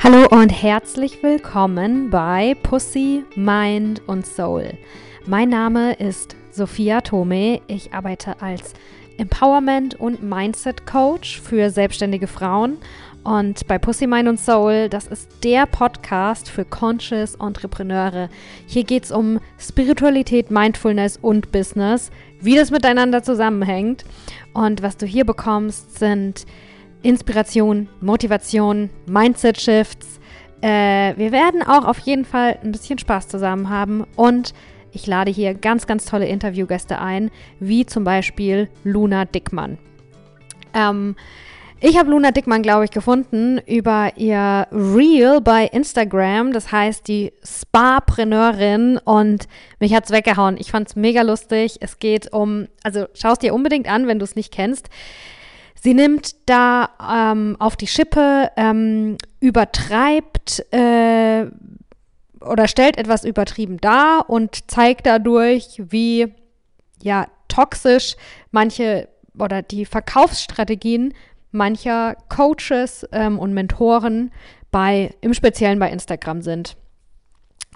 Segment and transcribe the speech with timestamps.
[0.00, 4.74] Hallo und herzlich willkommen bei Pussy, Mind und Soul.
[5.26, 7.60] Mein Name ist Sophia Tome.
[7.66, 8.74] Ich arbeite als
[9.18, 12.78] Empowerment- und Mindset-Coach für selbstständige Frauen.
[13.24, 18.30] Und bei Pussy, Mind und Soul, das ist der Podcast für Conscious Entrepreneure.
[18.66, 24.04] Hier geht es um Spiritualität, Mindfulness und Business, wie das miteinander zusammenhängt.
[24.54, 26.46] Und was du hier bekommst, sind
[27.02, 30.20] Inspiration, Motivation, Mindset-Shifts.
[30.60, 34.54] Äh, wir werden auch auf jeden Fall ein bisschen Spaß zusammen haben und
[34.92, 37.30] ich lade hier ganz, ganz tolle Interviewgäste ein,
[37.60, 39.78] wie zum Beispiel Luna Dickmann.
[40.74, 41.14] Ähm,
[41.80, 46.52] ich habe Luna Dickmann, glaube ich, gefunden über ihr Reel bei Instagram.
[46.52, 48.98] Das heißt, die Spa-Preneurin.
[49.04, 49.46] Und
[49.78, 50.56] mich hat es weggehauen.
[50.58, 51.76] Ich fand es mega lustig.
[51.80, 54.88] Es geht um, also schau es dir unbedingt an, wenn du es nicht kennst.
[55.82, 56.90] Sie nimmt da
[57.32, 61.46] ähm, auf die Schippe, ähm, übertreibt äh,
[62.40, 66.34] oder stellt etwas übertrieben dar und zeigt dadurch, wie
[67.02, 68.16] ja toxisch
[68.50, 71.14] manche oder die Verkaufsstrategien
[71.50, 74.32] mancher Coaches ähm, und Mentoren
[74.70, 76.76] bei im Speziellen bei Instagram sind.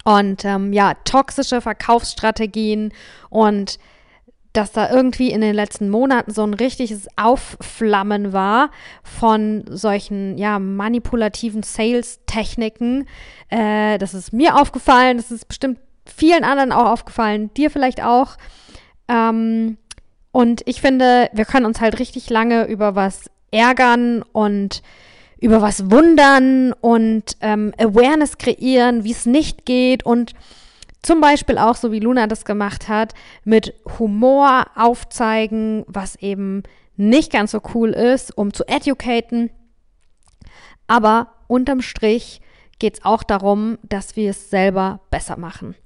[0.04, 2.92] Und ähm, ja, toxische Verkaufsstrategien
[3.30, 3.78] und
[4.52, 8.70] dass da irgendwie in den letzten Monaten so ein richtiges Aufflammen war
[9.02, 13.06] von solchen, ja, manipulativen Sales-Techniken.
[13.48, 18.36] Äh, das ist mir aufgefallen, das ist bestimmt vielen anderen auch aufgefallen, dir vielleicht auch.
[19.08, 19.78] Ähm,
[20.32, 24.82] und ich finde, wir können uns halt richtig lange über was ärgern und
[25.40, 30.32] über was wundern und ähm, Awareness kreieren, wie es nicht geht und
[31.02, 33.14] zum Beispiel auch, so wie Luna das gemacht hat,
[33.44, 36.62] mit Humor aufzeigen, was eben
[36.96, 39.50] nicht ganz so cool ist, um zu educaten.
[40.86, 42.40] Aber unterm Strich
[42.78, 45.76] geht es auch darum, dass wir es selber besser machen.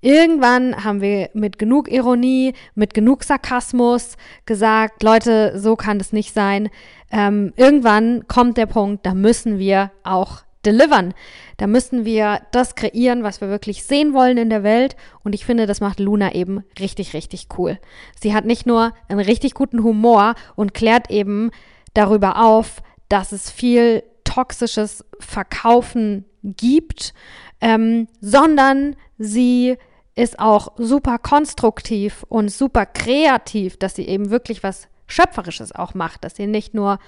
[0.00, 6.32] Irgendwann haben wir mit genug Ironie, mit genug Sarkasmus gesagt, Leute, so kann es nicht
[6.32, 6.70] sein.
[7.10, 11.14] Ähm, irgendwann kommt der Punkt, da müssen wir auch delivern.
[11.56, 14.96] Da müssen wir das kreieren, was wir wirklich sehen wollen in der Welt.
[15.22, 17.78] Und ich finde, das macht Luna eben richtig, richtig cool.
[18.20, 21.50] Sie hat nicht nur einen richtig guten Humor und klärt eben
[21.94, 27.14] darüber auf, dass es viel toxisches Verkaufen gibt,
[27.60, 29.76] ähm, sondern sie
[30.14, 36.24] ist auch super konstruktiv und super kreativ, dass sie eben wirklich was Schöpferisches auch macht,
[36.24, 36.98] dass sie nicht nur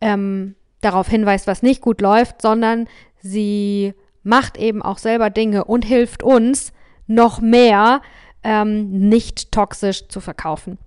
[0.00, 2.86] ähm, darauf hinweist, was nicht gut läuft, sondern
[3.20, 6.72] sie macht eben auch selber Dinge und hilft uns
[7.06, 8.02] noch mehr
[8.44, 10.78] ähm, nicht toxisch zu verkaufen.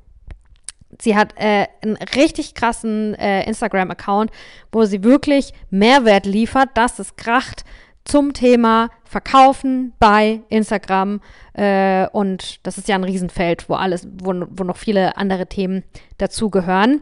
[1.01, 4.31] Sie hat äh, einen richtig krassen äh, Instagram-Account,
[4.71, 7.65] wo sie wirklich Mehrwert liefert, dass es kracht
[8.05, 11.21] zum Thema Verkaufen bei Instagram.
[11.53, 15.83] Äh, und das ist ja ein Riesenfeld, wo alles, wo, wo noch viele andere Themen
[16.17, 17.01] dazugehören.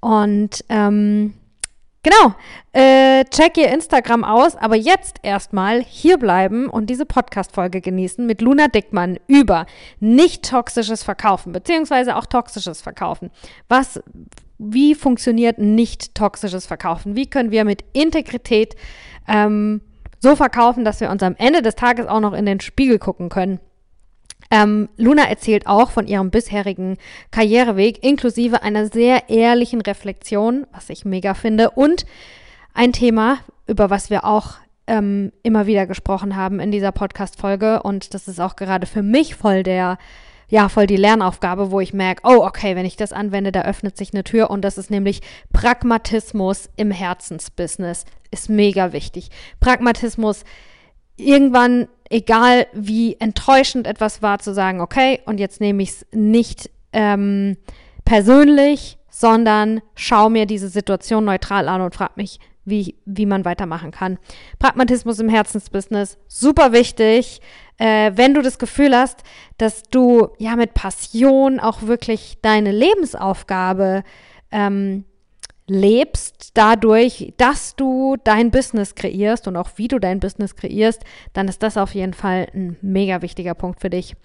[0.00, 1.34] Und ähm,
[2.02, 2.34] Genau,
[2.72, 8.40] äh, check ihr Instagram aus, aber jetzt erstmal hier bleiben und diese Podcast-Folge genießen mit
[8.40, 9.66] Luna Dickmann über
[9.98, 13.30] nicht toxisches Verkaufen, beziehungsweise auch toxisches Verkaufen.
[13.68, 14.00] Was,
[14.56, 17.16] wie funktioniert nicht toxisches Verkaufen?
[17.16, 18.76] Wie können wir mit Integrität
[19.28, 19.82] ähm,
[20.20, 23.28] so verkaufen, dass wir uns am Ende des Tages auch noch in den Spiegel gucken
[23.28, 23.60] können?
[24.50, 26.98] Ähm, Luna erzählt auch von ihrem bisherigen
[27.30, 32.04] Karriereweg, inklusive einer sehr ehrlichen Reflexion, was ich mega finde, und
[32.74, 34.54] ein Thema, über was wir auch
[34.90, 37.82] ähm, immer wieder gesprochen haben in dieser Podcast-Folge.
[37.82, 39.98] Und das ist auch gerade für mich voll der,
[40.48, 43.96] ja, voll die Lernaufgabe, wo ich merke, oh, okay, wenn ich das anwende, da öffnet
[43.96, 44.50] sich eine Tür.
[44.50, 45.20] Und das ist nämlich
[45.52, 48.04] Pragmatismus im Herzensbusiness.
[48.32, 49.30] Ist mega wichtig.
[49.60, 50.44] Pragmatismus
[51.26, 56.70] irgendwann, egal wie enttäuschend etwas war, zu sagen, okay, und jetzt nehme ich es nicht
[56.92, 57.56] ähm,
[58.04, 63.90] persönlich, sondern schaue mir diese Situation neutral an und frage mich, wie, wie man weitermachen
[63.90, 64.18] kann.
[64.58, 67.40] Pragmatismus im Herzensbusiness, super wichtig.
[67.78, 69.22] Äh, wenn du das Gefühl hast,
[69.58, 74.04] dass du ja mit Passion auch wirklich deine Lebensaufgabe
[74.52, 75.04] ähm,
[75.70, 81.02] lebst dadurch, dass du dein Business kreierst und auch wie du dein Business kreierst,
[81.32, 84.16] dann ist das auf jeden Fall ein mega wichtiger Punkt für dich.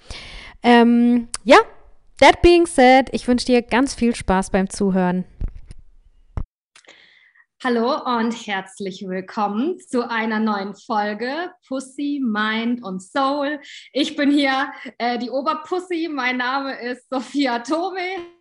[0.63, 1.57] Ähm, ja,
[2.19, 5.23] that being said, ich wünsche dir ganz viel Spaß beim Zuhören.
[7.63, 13.59] Hallo und herzlich willkommen zu einer neuen Folge Pussy, Mind und Soul.
[13.93, 16.09] Ich bin hier äh, die Oberpussy.
[16.11, 18.34] Mein Name ist Sophia Tome.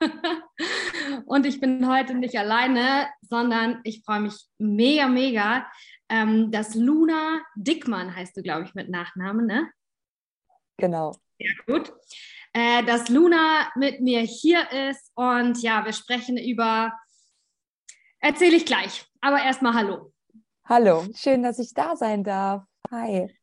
[1.26, 5.66] und ich bin heute nicht alleine, sondern ich freue mich mega, mega,
[6.08, 9.70] ähm, dass Luna Dickmann heißt du, glaube ich, mit Nachnamen, ne?
[10.76, 11.14] Genau.
[11.38, 11.92] Sehr gut.
[12.52, 16.92] Äh, dass Luna mit mir hier ist und ja, wir sprechen über,
[18.20, 20.12] erzähle ich gleich, aber erstmal Hallo.
[20.64, 22.64] Hallo, schön, dass ich da sein darf.
[22.90, 23.34] Hi.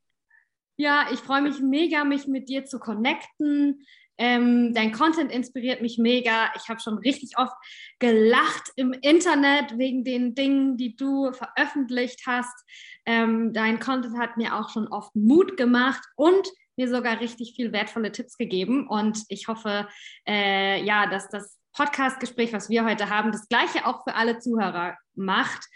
[0.78, 3.86] Ja, ich freue mich mega, mich mit dir zu connecten.
[4.18, 6.52] Ähm, dein Content inspiriert mich mega.
[6.56, 7.56] Ich habe schon richtig oft
[8.00, 12.66] gelacht im Internet wegen den Dingen, die du veröffentlicht hast.
[13.06, 16.48] Ähm, dein Content hat mir auch schon oft Mut gemacht und
[16.78, 18.88] mir sogar richtig viel wertvolle Tipps gegeben.
[18.88, 19.88] Und ich hoffe,
[20.28, 24.98] äh, ja, dass das Podcast-Gespräch, was wir heute haben, das gleiche auch für alle Zuhörer
[25.14, 25.68] macht.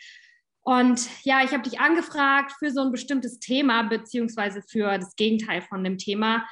[0.61, 5.61] Und ja, ich habe dich angefragt für so ein bestimmtes Thema, beziehungsweise für das Gegenteil
[5.61, 6.45] von dem Thema.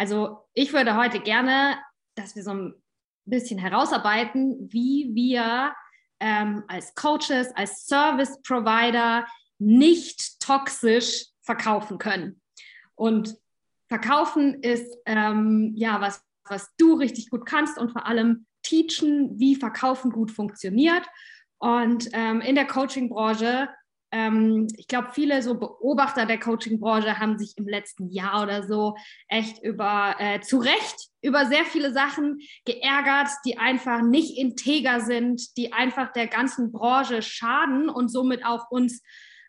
[0.00, 1.76] Also ich würde heute gerne,
[2.14, 2.74] dass wir so ein
[3.26, 5.74] bisschen herausarbeiten, wie wir
[6.20, 9.26] ähm, als Coaches, als Service Provider
[9.58, 12.40] nicht toxisch verkaufen können.
[12.94, 13.36] Und
[13.88, 19.54] verkaufen ist ähm, ja was, was du richtig gut kannst und vor allem teachen, wie
[19.54, 21.06] Verkaufen gut funktioniert.
[21.58, 23.68] Und ähm, in der Coaching-Branche
[24.12, 28.96] ähm, ich glaube, viele so Beobachter der Coaching-Branche haben sich im letzten Jahr oder so
[29.28, 35.56] echt über, äh, zu Recht über sehr viele Sachen geärgert, die einfach nicht integer sind,
[35.56, 39.02] die einfach der ganzen Branche schaden und somit auch uns,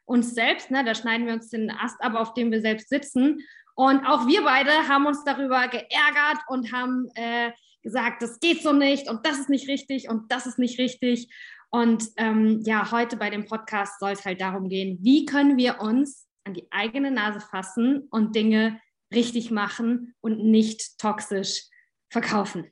[0.05, 0.69] uns selbst.
[0.69, 0.83] Ne?
[0.83, 3.39] Da schneiden wir uns den Ast ab, auf dem wir selbst sitzen.
[3.73, 8.73] Und auch wir beide haben uns darüber geärgert und haben äh, gesagt, das geht so
[8.73, 11.29] nicht und das ist nicht richtig und das ist nicht richtig.
[11.71, 15.79] Und ähm, ja, heute bei dem Podcast soll es halt darum gehen, wie können wir
[15.79, 18.79] uns an die eigene Nase fassen und Dinge
[19.13, 21.63] richtig machen und nicht toxisch
[22.09, 22.69] verkaufen.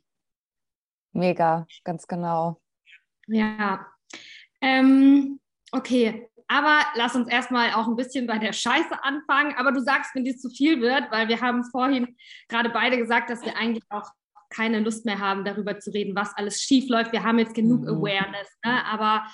[1.14, 2.62] Mega, ganz genau.
[3.28, 3.86] Ja.
[4.62, 5.40] Ähm,
[5.72, 9.54] okay, aber lass uns erstmal auch ein bisschen bei der Scheiße anfangen.
[9.56, 12.18] Aber du sagst, wenn dies zu viel wird, weil wir haben vorhin
[12.48, 14.10] gerade beide gesagt, dass wir eigentlich auch
[14.50, 17.12] keine Lust mehr haben, darüber zu reden, was alles schief läuft.
[17.12, 17.90] Wir haben jetzt genug mhm.
[17.90, 18.86] Awareness, ne?
[18.86, 19.26] aber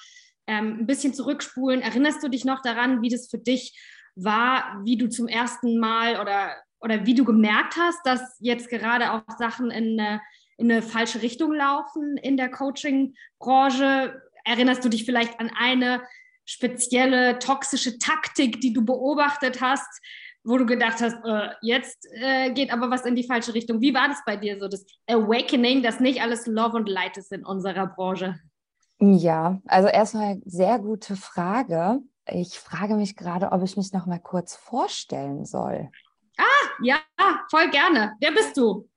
[0.48, 1.82] ähm, ein bisschen zurückspulen.
[1.82, 3.78] Erinnerst du dich noch daran, wie das für dich
[4.16, 9.12] war, wie du zum ersten Mal oder, oder wie du gemerkt hast, dass jetzt gerade
[9.12, 10.22] auch Sachen in eine,
[10.58, 14.22] in eine falsche Richtung laufen in der Coaching-Branche?
[14.44, 16.04] Erinnerst du dich vielleicht an eine
[16.46, 20.02] spezielle toxische Taktik, die du beobachtet hast,
[20.46, 23.82] wo du gedacht hast, äh, jetzt äh, geht aber was in die falsche Richtung.
[23.82, 27.32] Wie war das bei dir so, das Awakening, dass nicht alles Love und Light ist
[27.32, 28.40] in unserer Branche?
[29.00, 32.00] Ja, also erstmal sehr gute Frage.
[32.28, 35.90] Ich frage mich gerade, ob ich mich noch mal kurz vorstellen soll.
[36.38, 37.00] Ah, ja,
[37.50, 38.14] voll gerne.
[38.20, 38.88] Wer bist du?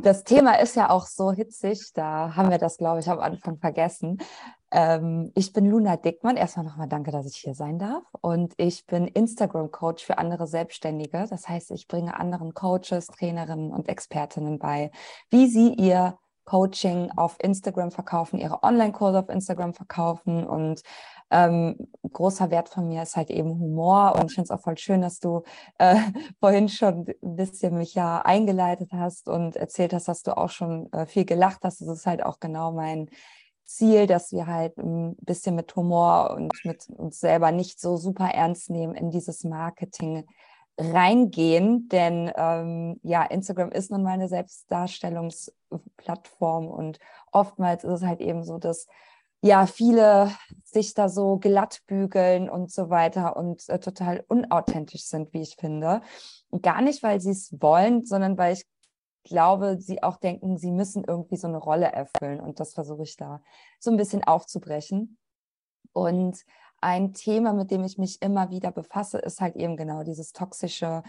[0.00, 3.58] Das Thema ist ja auch so hitzig, da haben wir das, glaube ich, am Anfang
[3.58, 4.18] vergessen.
[4.72, 6.36] Ähm, ich bin Luna Dickmann.
[6.38, 8.02] Erstmal nochmal danke, dass ich hier sein darf.
[8.22, 11.26] Und ich bin Instagram-Coach für andere Selbstständige.
[11.28, 14.90] Das heißt, ich bringe anderen Coaches, Trainerinnen und Expertinnen bei,
[15.30, 20.46] wie sie ihr Coaching auf Instagram verkaufen, ihre Online-Kurse auf Instagram verkaufen.
[20.46, 20.82] Und
[21.30, 21.76] ähm,
[22.10, 24.14] großer Wert von mir ist halt eben Humor.
[24.16, 25.42] Und ich finde es auch voll schön, dass du
[25.76, 25.96] äh,
[26.40, 30.90] vorhin schon ein bisschen mich ja eingeleitet hast und erzählt hast, dass du auch schon
[30.92, 31.82] äh, viel gelacht hast.
[31.82, 33.10] Das ist halt auch genau mein
[33.64, 38.26] Ziel, dass wir halt ein bisschen mit Humor und mit uns selber nicht so super
[38.26, 40.26] ernst nehmen in dieses Marketing
[40.78, 46.98] reingehen, denn ähm, ja, Instagram ist nun mal eine Selbstdarstellungsplattform und
[47.30, 48.86] oftmals ist es halt eben so, dass
[49.42, 50.30] ja viele
[50.64, 55.56] sich da so glatt bügeln und so weiter und äh, total unauthentisch sind, wie ich
[55.56, 56.00] finde.
[56.50, 58.64] Und gar nicht, weil sie es wollen, sondern weil ich
[59.24, 62.40] glaube, sie auch denken, sie müssen irgendwie so eine Rolle erfüllen.
[62.40, 63.42] Und das versuche ich da
[63.78, 65.18] so ein bisschen aufzubrechen.
[65.92, 66.38] Und
[66.80, 71.02] ein Thema, mit dem ich mich immer wieder befasse, ist halt eben genau dieses toxische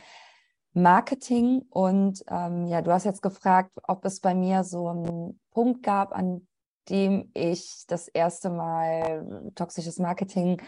[0.74, 1.66] Marketing.
[1.70, 6.14] Und ähm, ja, du hast jetzt gefragt, ob es bei mir so einen Punkt gab,
[6.14, 6.48] an
[6.90, 10.62] dem ich das erste Mal toxisches Marketing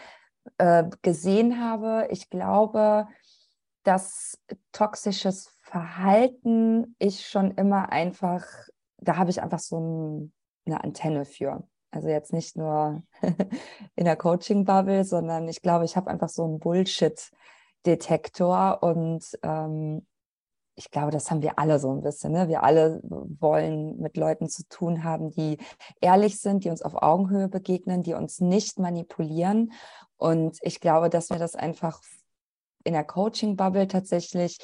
[0.58, 2.08] äh, gesehen habe.
[2.10, 3.06] Ich glaube,
[3.82, 4.38] dass
[4.72, 8.46] toxisches Verhalten ich schon immer einfach,
[8.98, 10.32] da habe ich einfach so ein,
[10.64, 11.66] eine Antenne für.
[11.90, 13.02] Also jetzt nicht nur
[13.96, 20.06] in der Coaching-Bubble, sondern ich glaube, ich habe einfach so einen Bullshit-Detektor und ähm,
[20.76, 22.30] ich glaube, das haben wir alle so ein bisschen.
[22.30, 22.46] Ne?
[22.46, 25.58] Wir alle wollen mit Leuten zu tun haben, die
[26.00, 29.72] ehrlich sind, die uns auf Augenhöhe begegnen, die uns nicht manipulieren.
[30.16, 32.00] Und ich glaube, dass mir das einfach
[32.84, 34.60] in der Coaching-Bubble tatsächlich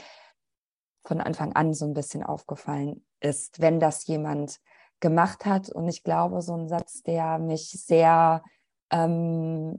[1.05, 4.61] von Anfang an so ein bisschen aufgefallen ist, wenn das jemand
[5.01, 5.69] gemacht hat.
[5.69, 8.43] Und ich glaube, so ein Satz, der mich sehr
[8.91, 9.79] ähm,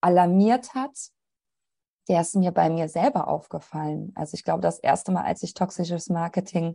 [0.00, 0.96] alarmiert hat,
[2.08, 4.12] der ist mir bei mir selber aufgefallen.
[4.14, 6.74] Also ich glaube, das erste Mal, als ich toxisches Marketing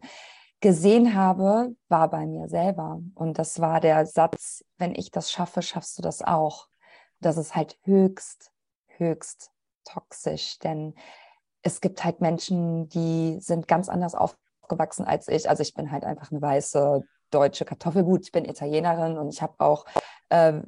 [0.61, 3.01] gesehen habe, war bei mir selber.
[3.15, 6.67] Und das war der Satz, wenn ich das schaffe, schaffst du das auch.
[7.19, 8.51] Das ist halt höchst,
[8.97, 9.51] höchst
[9.83, 10.95] toxisch, denn
[11.63, 15.49] es gibt halt Menschen, die sind ganz anders aufgewachsen als ich.
[15.49, 17.01] Also ich bin halt einfach eine weiße
[17.31, 18.03] deutsche Kartoffel.
[18.03, 19.85] Gut, ich bin Italienerin und ich habe auch
[20.29, 20.63] ähm,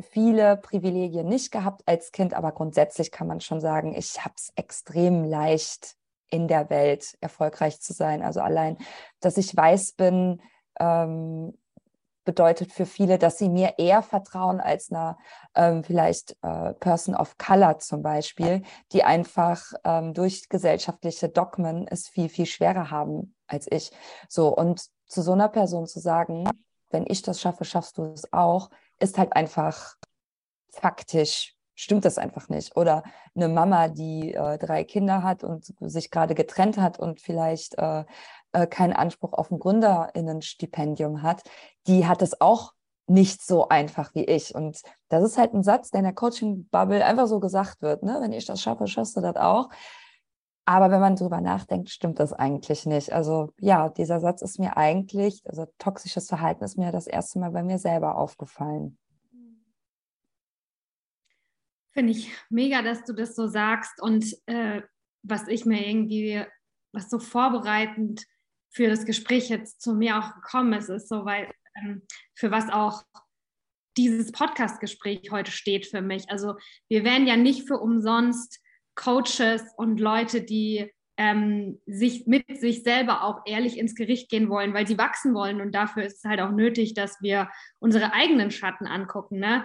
[0.00, 4.52] viele Privilegien nicht gehabt als Kind, aber grundsätzlich kann man schon sagen, ich habe es
[4.56, 5.96] extrem leicht
[6.30, 8.22] in der Welt erfolgreich zu sein.
[8.22, 8.78] Also allein,
[9.20, 10.40] dass ich weiß bin,
[10.80, 11.52] ähm,
[12.24, 15.18] bedeutet für viele, dass sie mir eher vertrauen als einer
[15.54, 18.62] ähm, vielleicht äh, Person of Color zum Beispiel,
[18.92, 23.90] die einfach ähm, durch gesellschaftliche Dogmen es viel, viel schwerer haben als ich.
[24.28, 26.48] So, und zu so einer Person zu sagen,
[26.90, 29.96] wenn ich das schaffe, schaffst du es auch, ist halt einfach
[30.70, 32.76] faktisch stimmt das einfach nicht.
[32.76, 33.02] Oder
[33.34, 38.04] eine Mama, die äh, drei Kinder hat und sich gerade getrennt hat und vielleicht äh,
[38.52, 41.42] äh, keinen Anspruch auf ein Gründerinnenstipendium hat,
[41.86, 42.72] die hat es auch
[43.06, 44.54] nicht so einfach wie ich.
[44.54, 48.02] Und das ist halt ein Satz, der in der Coaching-Bubble einfach so gesagt wird.
[48.02, 48.18] Ne?
[48.20, 49.68] Wenn ich das schaffe, schaffst du das auch.
[50.64, 53.12] Aber wenn man drüber nachdenkt, stimmt das eigentlich nicht.
[53.12, 57.50] Also ja, dieser Satz ist mir eigentlich, also toxisches Verhalten ist mir das erste Mal
[57.50, 58.96] bei mir selber aufgefallen.
[61.90, 64.00] Finde ich mega, dass du das so sagst.
[64.00, 64.82] Und äh,
[65.22, 66.44] was ich mir irgendwie,
[66.92, 68.24] was so vorbereitend
[68.72, 72.02] für das Gespräch jetzt zu mir auch gekommen ist, ist so, weil ähm,
[72.34, 73.02] für was auch
[73.96, 76.30] dieses Podcast-Gespräch heute steht für mich.
[76.30, 76.54] Also
[76.88, 78.60] wir werden ja nicht für umsonst
[78.94, 84.72] Coaches und Leute, die ähm, sich mit sich selber auch ehrlich ins Gericht gehen wollen,
[84.72, 85.60] weil sie wachsen wollen.
[85.60, 89.38] Und dafür ist es halt auch nötig, dass wir unsere eigenen Schatten angucken.
[89.38, 89.64] Ne?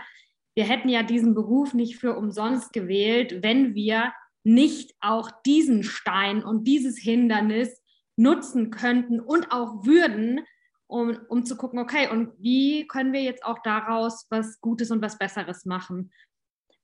[0.55, 4.11] Wir hätten ja diesen Beruf nicht für umsonst gewählt, wenn wir
[4.43, 7.81] nicht auch diesen Stein und dieses Hindernis
[8.17, 10.41] nutzen könnten und auch würden,
[10.87, 15.01] um, um zu gucken, okay, und wie können wir jetzt auch daraus was Gutes und
[15.01, 16.11] was Besseres machen?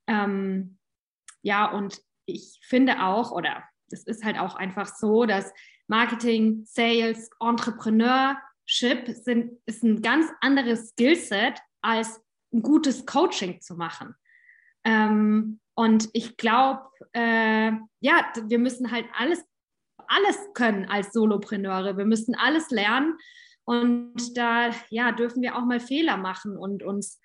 [0.07, 0.77] Ähm,
[1.41, 5.51] ja, und ich finde auch, oder es ist halt auch einfach so, dass
[5.87, 12.21] Marketing, Sales, Entrepreneurship sind, ist ein ganz anderes Skillset als
[12.53, 14.15] ein gutes Coaching zu machen.
[14.83, 16.81] Ähm, und ich glaube,
[17.13, 19.43] äh, ja, wir müssen halt alles
[20.15, 21.97] alles können als Solopreneure.
[21.97, 23.17] Wir müssen alles lernen
[23.65, 27.19] und da ja, dürfen wir auch mal Fehler machen und uns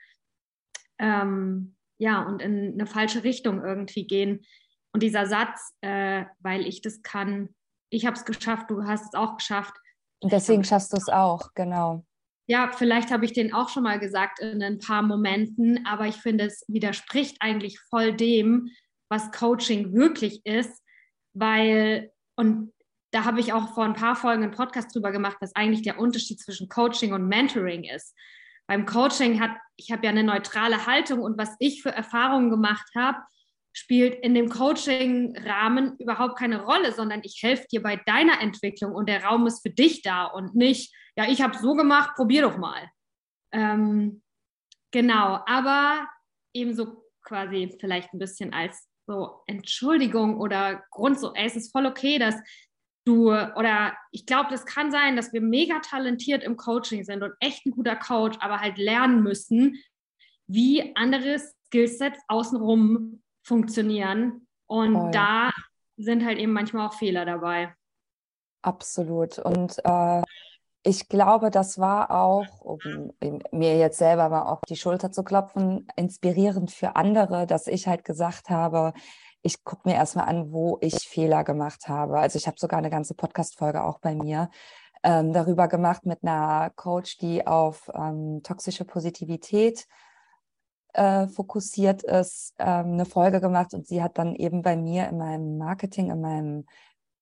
[0.98, 4.44] ähm, ja und in eine falsche Richtung irgendwie gehen.
[4.92, 7.54] Und dieser Satz, äh, weil ich das kann,
[7.90, 9.74] ich habe es geschafft, du hast es auch geschafft.
[10.20, 12.04] Und deswegen schaffst du es auch, genau.
[12.46, 16.16] Ja, vielleicht habe ich den auch schon mal gesagt in ein paar Momenten, aber ich
[16.16, 18.70] finde, es widerspricht eigentlich voll dem,
[19.10, 20.82] was Coaching wirklich ist,
[21.34, 22.72] weil und
[23.10, 25.98] da habe ich auch vor ein paar Folgen einen Podcast drüber gemacht, was eigentlich der
[25.98, 28.14] Unterschied zwischen Coaching und Mentoring ist.
[28.66, 32.86] Beim Coaching hat, ich habe ja eine neutrale Haltung und was ich für Erfahrungen gemacht
[32.94, 33.18] habe,
[33.72, 39.08] spielt in dem Coaching-Rahmen überhaupt keine Rolle, sondern ich helfe dir bei deiner Entwicklung und
[39.08, 42.58] der Raum ist für dich da und nicht, ja, ich habe so gemacht, probier doch
[42.58, 42.90] mal.
[43.52, 44.22] Ähm,
[44.90, 46.08] genau, aber
[46.52, 51.86] ebenso quasi vielleicht ein bisschen als so Entschuldigung oder Grund, so, ey, es ist voll
[51.86, 52.34] okay, dass
[53.08, 57.32] du, oder ich glaube, das kann sein, dass wir mega talentiert im Coaching sind und
[57.40, 59.76] echt ein guter Coach, aber halt lernen müssen,
[60.46, 64.46] wie andere Skillsets außenrum funktionieren.
[64.66, 65.10] Und voll.
[65.10, 65.50] da
[65.96, 67.74] sind halt eben manchmal auch Fehler dabei.
[68.62, 69.38] Absolut.
[69.38, 70.22] Und äh,
[70.82, 73.12] ich glaube, das war auch, um
[73.52, 78.04] mir jetzt selber mal auf die Schulter zu klopfen, inspirierend für andere, dass ich halt
[78.04, 78.92] gesagt habe,
[79.42, 82.18] ich gucke mir erstmal an, wo ich Fehler gemacht habe.
[82.18, 84.50] Also ich habe sogar eine ganze Podcast-Folge auch bei mir
[85.02, 89.86] ähm, darüber gemacht mit einer Coach, die auf ähm, toxische Positivität
[90.94, 95.18] äh, fokussiert ist, ähm, eine Folge gemacht und sie hat dann eben bei mir in
[95.18, 96.66] meinem Marketing, in meinem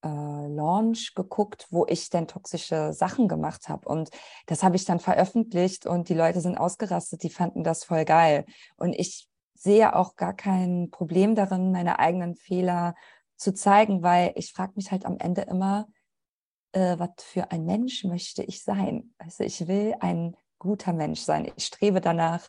[0.03, 3.89] äh, Launch geguckt, wo ich denn toxische Sachen gemacht habe.
[3.89, 4.11] Und
[4.47, 8.47] das habe ich dann veröffentlicht und die Leute sind ausgerastet, die fanden das voll geil.
[8.77, 12.95] Und ich sehe auch gar kein Problem darin, meine eigenen Fehler
[13.37, 15.89] zu zeigen, weil ich frage mich halt am Ende immer,
[16.73, 19.15] äh, was für ein Mensch möchte ich sein?
[19.19, 21.53] Also ich will ein guter Mensch sein.
[21.57, 22.49] Ich strebe danach,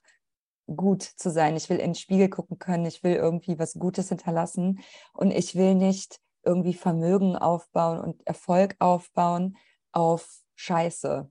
[0.67, 1.55] gut zu sein.
[1.55, 2.85] Ich will in den Spiegel gucken können.
[2.85, 4.79] Ich will irgendwie was Gutes hinterlassen.
[5.13, 9.57] Und ich will nicht irgendwie Vermögen aufbauen und Erfolg aufbauen
[9.91, 11.29] auf Scheiße,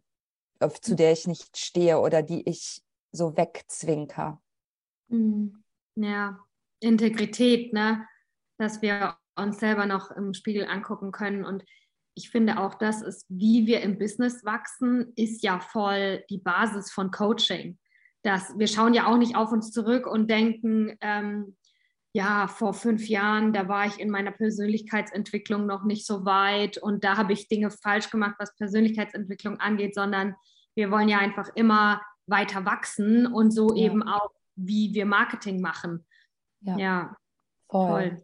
[0.61, 4.40] auf, zu der ich nicht stehe oder die ich so wegzwinker.
[5.09, 5.62] Mhm.
[5.97, 6.38] Ja,
[6.81, 8.07] Integrität, ne?
[8.59, 11.45] dass wir uns selber noch im Spiegel angucken können.
[11.45, 11.65] Und
[12.15, 16.91] ich finde auch, das ist, wie wir im Business wachsen, ist ja voll die Basis
[16.91, 17.79] von Coaching.
[18.23, 21.57] Dass wir schauen ja auch nicht auf uns zurück und denken, ähm,
[22.15, 27.05] ja, vor fünf Jahren, da war ich in meiner Persönlichkeitsentwicklung noch nicht so weit und
[27.05, 30.35] da habe ich Dinge falsch gemacht, was Persönlichkeitsentwicklung angeht, sondern
[30.75, 33.85] wir wollen ja einfach immer weiter wachsen und so ja.
[33.85, 36.04] eben auch, wie wir Marketing machen.
[36.60, 37.16] Ja, ja
[37.68, 37.88] voll.
[37.90, 38.22] voll.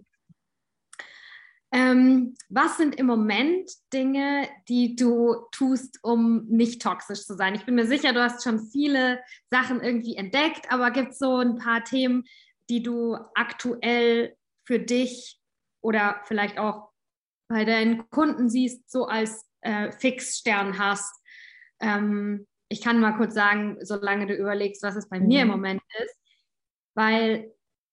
[1.74, 7.54] Ähm, was sind im Moment Dinge, die du tust, um nicht toxisch zu sein?
[7.54, 11.38] Ich bin mir sicher, du hast schon viele Sachen irgendwie entdeckt, aber gibt es so
[11.38, 12.24] ein paar Themen,
[12.68, 14.36] die du aktuell
[14.66, 15.40] für dich
[15.80, 16.90] oder vielleicht auch
[17.48, 21.22] bei deinen Kunden siehst, so als äh, Fixstern hast?
[21.80, 25.26] Ähm, ich kann mal kurz sagen, solange du überlegst, was es bei mhm.
[25.26, 25.52] mir im mhm.
[25.52, 26.16] Moment ist,
[26.94, 27.52] weil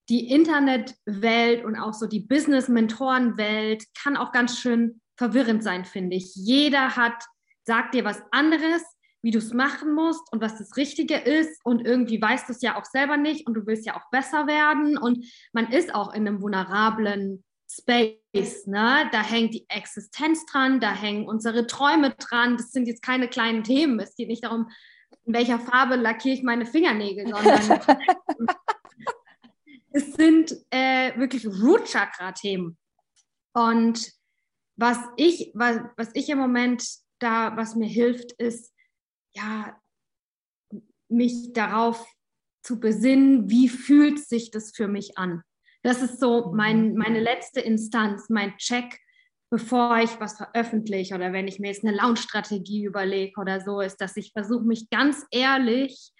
[0.09, 6.33] die Internetwelt und auch so die Business-Mentoren-Welt kann auch ganz schön verwirrend sein, finde ich.
[6.35, 7.23] Jeder hat,
[7.63, 8.83] sagt dir was anderes
[9.21, 11.59] wie du es machen musst und was das Richtige ist.
[11.63, 14.47] Und irgendwie weißt du es ja auch selber nicht und du willst ja auch besser
[14.47, 14.97] werden.
[14.97, 18.65] Und man ist auch in einem vulnerablen Space.
[18.65, 19.09] Ne?
[19.11, 22.57] Da hängt die Existenz dran, da hängen unsere Träume dran.
[22.57, 23.99] Das sind jetzt keine kleinen Themen.
[23.99, 24.69] Es geht nicht darum,
[25.25, 27.81] in welcher Farbe lackiere ich meine Fingernägel, sondern
[29.91, 32.77] es sind äh, wirklich Root-Chakra-Themen.
[33.53, 34.11] Und
[34.75, 36.83] was ich, was, was ich im Moment
[37.19, 38.73] da, was mir hilft, ist,
[39.35, 39.79] ja,
[41.09, 42.05] mich darauf
[42.63, 45.43] zu besinnen, wie fühlt sich das für mich an.
[45.81, 46.97] Das ist so mein, mhm.
[46.97, 48.99] meine letzte Instanz, mein Check,
[49.49, 53.97] bevor ich was veröffentliche oder wenn ich mir jetzt eine Launch-Strategie überlege oder so, ist,
[53.97, 56.11] dass ich versuche, mich ganz ehrlich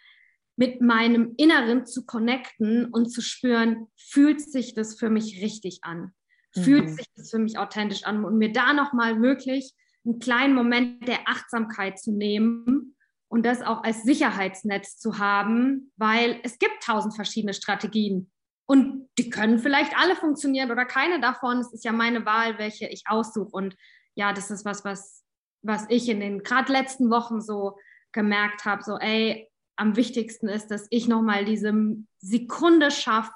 [0.60, 6.12] mit meinem Inneren zu connecten und zu spüren, fühlt sich das für mich richtig an?
[6.54, 6.95] Fühlt mhm.
[6.95, 8.26] sich das für mich authentisch an?
[8.26, 9.74] Und mir da nochmal wirklich
[10.06, 12.98] einen kleinen Moment der Achtsamkeit zu nehmen
[13.30, 18.30] und das auch als Sicherheitsnetz zu haben, weil es gibt tausend verschiedene Strategien
[18.65, 21.60] und die können vielleicht alle funktionieren oder keine davon.
[21.60, 23.50] Es ist ja meine Wahl, welche ich aussuche.
[23.52, 23.78] Und
[24.15, 25.24] ja, das ist was, was,
[25.62, 27.78] was ich in den gerade letzten Wochen so
[28.12, 29.48] gemerkt habe, so ey,
[29.80, 31.74] am wichtigsten ist, dass ich nochmal diese
[32.20, 33.32] Sekunde schaffe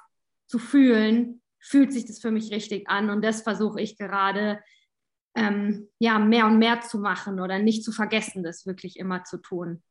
[0.45, 4.59] zu fühlen, fühlt sich das für mich richtig an und das versuche ich gerade
[5.35, 9.37] ähm, ja, mehr und mehr zu machen oder nicht zu vergessen, das wirklich immer zu
[9.37, 9.81] tun.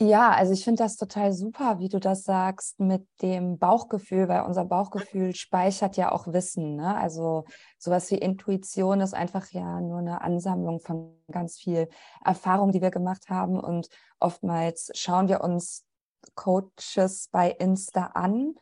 [0.00, 4.42] Ja, also ich finde das total super, wie du das sagst mit dem Bauchgefühl, weil
[4.42, 6.76] unser Bauchgefühl speichert ja auch Wissen.
[6.76, 6.96] Ne?
[6.96, 7.44] Also
[7.78, 11.88] sowas wie Intuition ist einfach ja nur eine Ansammlung von ganz viel
[12.24, 13.60] Erfahrung, die wir gemacht haben.
[13.60, 15.84] Und oftmals schauen wir uns
[16.34, 18.54] Coaches bei Insta an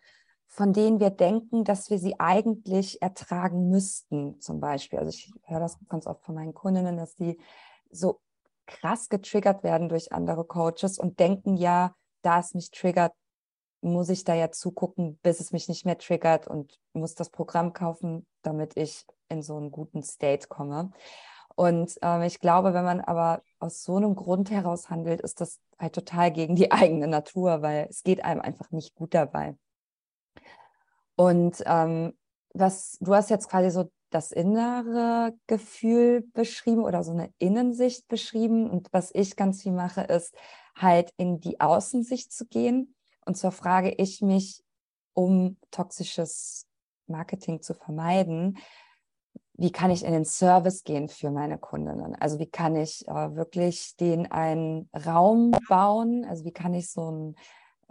[0.52, 4.98] von denen wir denken, dass wir sie eigentlich ertragen müssten, zum Beispiel.
[4.98, 7.38] Also ich höre das ganz oft von meinen Kundinnen, dass die
[7.88, 8.20] so
[8.66, 13.12] krass getriggert werden durch andere Coaches und denken, ja, da es mich triggert,
[13.80, 17.72] muss ich da ja zugucken, bis es mich nicht mehr triggert und muss das Programm
[17.72, 20.90] kaufen, damit ich in so einen guten State komme.
[21.60, 25.60] Und ähm, ich glaube, wenn man aber aus so einem Grund heraus handelt, ist das
[25.78, 29.58] halt total gegen die eigene Natur, weil es geht einem einfach nicht gut dabei.
[31.16, 32.14] Und ähm,
[32.54, 38.70] was du hast jetzt quasi so das innere Gefühl beschrieben oder so eine Innensicht beschrieben.
[38.70, 40.34] Und was ich ganz viel mache, ist
[40.74, 42.94] halt in die Außensicht zu gehen.
[43.26, 44.62] Und zwar frage ich mich,
[45.12, 46.66] um toxisches
[47.06, 48.56] Marketing zu vermeiden,
[49.60, 52.14] wie kann ich in den Service gehen für meine Kundinnen?
[52.16, 56.24] Also wie kann ich äh, wirklich den einen Raum bauen?
[56.24, 57.34] Also wie kann ich so ein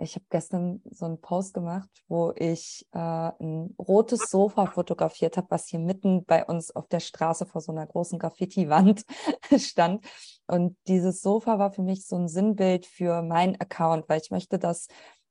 [0.02, 5.48] ich habe gestern so einen Post gemacht, wo ich äh, ein rotes Sofa fotografiert habe,
[5.50, 9.06] was hier mitten bei uns auf der Straße vor so einer großen Graffiti-Wand
[9.58, 10.06] stand.
[10.48, 14.58] Und dieses Sofa war für mich so ein Sinnbild für meinen Account, weil ich möchte,
[14.58, 14.88] dass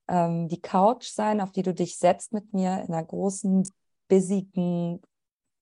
[0.06, 3.66] ähm, die Couch sein, auf die du dich setzt mit mir in einer großen,
[4.08, 5.00] busygen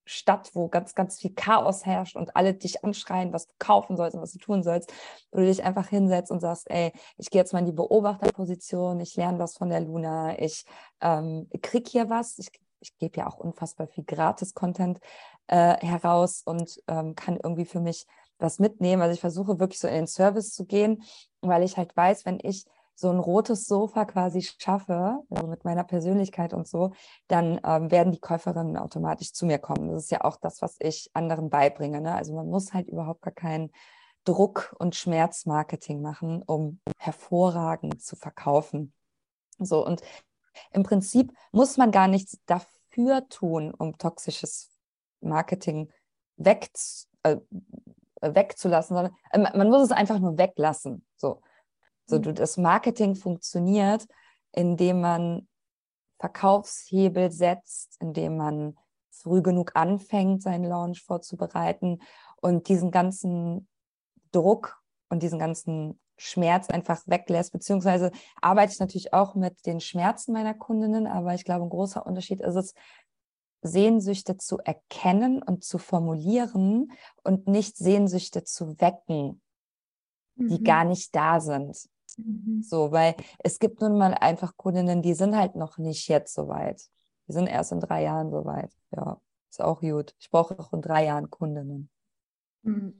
[0.07, 4.15] Stadt, wo ganz, ganz viel Chaos herrscht und alle dich anschreien, was du kaufen sollst
[4.15, 4.93] und was du tun sollst,
[5.33, 9.01] wo du dich einfach hinsetzt und sagst, ey, ich gehe jetzt mal in die Beobachterposition,
[9.01, 10.65] ich lerne was von der Luna, ich
[11.01, 12.49] ähm, krieg hier was, ich,
[12.81, 15.01] ich gebe ja auch unfassbar viel Gratis-Content
[15.49, 18.07] äh, heraus und ähm, kann irgendwie für mich
[18.39, 19.03] was mitnehmen.
[19.03, 21.03] Also ich versuche wirklich so in den Service zu gehen,
[21.41, 22.65] weil ich halt weiß, wenn ich
[22.97, 26.93] so ein rotes Sofa quasi schaffe, also mit meiner Persönlichkeit und so,
[27.29, 29.91] dann ähm, werden die Käuferinnen automatisch zu mir kommen.
[29.91, 32.01] Das ist ja auch das, was ich anderen beibringe.
[32.01, 32.15] Ne?
[32.15, 33.71] Also man muss halt überhaupt gar keinen
[34.25, 38.93] Druck- und Schmerzmarketing machen, um hervorragend zu verkaufen.
[39.59, 40.03] So, und
[40.73, 44.71] im Prinzip muss man gar nichts dafür tun, um toxisches
[45.21, 45.93] Marketing
[46.37, 46.71] weg,
[47.23, 47.37] äh,
[48.23, 51.07] wegzulassen, sondern äh, man muss es einfach nur weglassen.
[51.17, 51.43] So,
[52.07, 54.07] so du, das Marketing funktioniert,
[54.53, 55.49] indem man
[56.19, 58.79] Verkaufshebel setzt, indem man
[59.11, 62.01] früh genug anfängt, seinen Launch vorzubereiten
[62.37, 63.69] und diesen ganzen
[64.33, 70.33] Druck und diesen ganzen Schmerz einfach weglässt, beziehungsweise arbeite ich natürlich auch mit den Schmerzen
[70.33, 72.75] meiner Kundinnen, aber ich glaube, ein großer Unterschied ist es,
[73.63, 76.93] Sehnsüchte zu erkennen und zu formulieren
[77.25, 79.43] und nicht Sehnsüchte zu wecken,
[80.37, 80.49] mhm.
[80.49, 81.89] die gar nicht da sind.
[82.17, 82.63] Mhm.
[82.63, 86.49] So, weil es gibt nun mal einfach Kundinnen, die sind halt noch nicht jetzt so
[86.49, 86.83] weit.
[87.29, 88.73] Die sind erst in drei Jahren so weit.
[88.93, 90.15] Ja, ist auch gut.
[90.19, 91.91] Ich brauche auch in drei Jahren Kundinnen.
[92.63, 92.95] Mhm.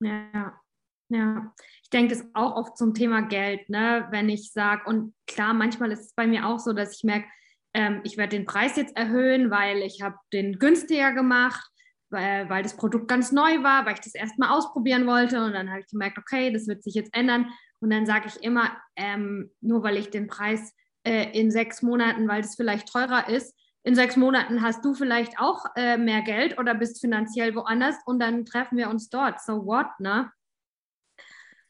[0.00, 0.60] Ja,
[1.08, 1.52] ja.
[1.82, 4.06] Ich denke das auch oft zum Thema Geld, ne?
[4.10, 7.26] wenn ich sage, und klar, manchmal ist es bei mir auch so, dass ich merke,
[7.72, 11.64] ähm, ich werde den Preis jetzt erhöhen, weil ich habe den günstiger gemacht,
[12.10, 15.70] weil, weil das Produkt ganz neu war, weil ich das erstmal ausprobieren wollte und dann
[15.70, 17.46] habe ich gemerkt, okay, das wird sich jetzt ändern
[17.84, 20.74] und dann sage ich immer, ähm, nur weil ich den Preis
[21.06, 25.38] äh, in sechs Monaten, weil das vielleicht teurer ist, in sechs Monaten hast du vielleicht
[25.38, 29.38] auch äh, mehr Geld oder bist finanziell woanders und dann treffen wir uns dort.
[29.42, 30.32] So what, ne?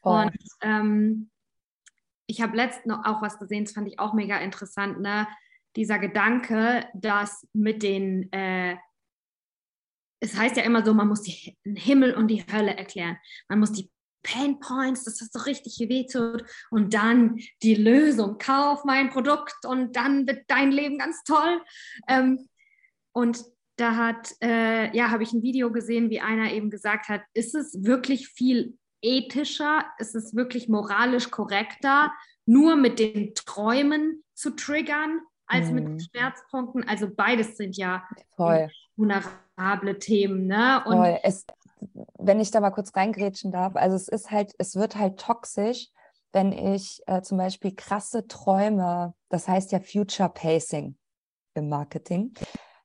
[0.03, 0.21] Oh.
[0.21, 1.29] Und ähm,
[2.27, 5.27] ich habe letztens noch auch was gesehen, das fand ich auch mega interessant, ne?
[5.75, 8.77] Dieser Gedanke, dass mit den, äh,
[10.21, 13.17] es heißt ja immer so, man muss den Himmel und die Hölle erklären.
[13.49, 13.91] Man muss die
[14.25, 19.65] Pain Points, dass das so richtig weh tut und dann die Lösung, kauf mein Produkt
[19.65, 21.61] und dann wird dein Leben ganz toll.
[22.07, 22.49] Ähm,
[23.13, 23.43] und
[23.77, 27.55] da hat, äh, ja, habe ich ein Video gesehen, wie einer eben gesagt hat, ist
[27.55, 32.11] es wirklich viel ethischer, ist es wirklich moralisch korrekter,
[32.45, 35.75] nur mit den Träumen zu triggern, als hm.
[35.75, 35.99] mit mhm.
[35.99, 36.87] Schmerzpunkten.
[36.87, 38.69] Also beides sind ja Voll.
[38.95, 40.47] vulnerable Themen.
[40.47, 40.83] Ne?
[40.85, 41.19] Und Voll.
[41.23, 41.45] Es,
[42.17, 45.89] wenn ich da mal kurz reingrätschen darf, also es ist halt, es wird halt toxisch,
[46.31, 50.97] wenn ich äh, zum Beispiel krasse Träume, das heißt ja Future Pacing
[51.53, 52.33] im Marketing,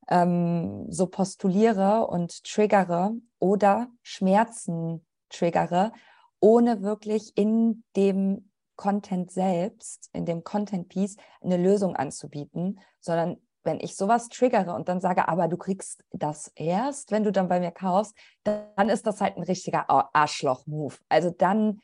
[0.09, 5.93] ähm, so postuliere und triggere oder Schmerzen triggere,
[6.41, 13.81] ohne wirklich in dem Content selbst, in dem Content Piece eine Lösung anzubieten, sondern wenn
[13.81, 17.61] ich sowas triggere und dann sage, aber du kriegst das erst, wenn du dann bei
[17.61, 20.97] mir kaufst, dann ist das halt ein richtiger Arschloch-Move.
[21.09, 21.81] Also dann,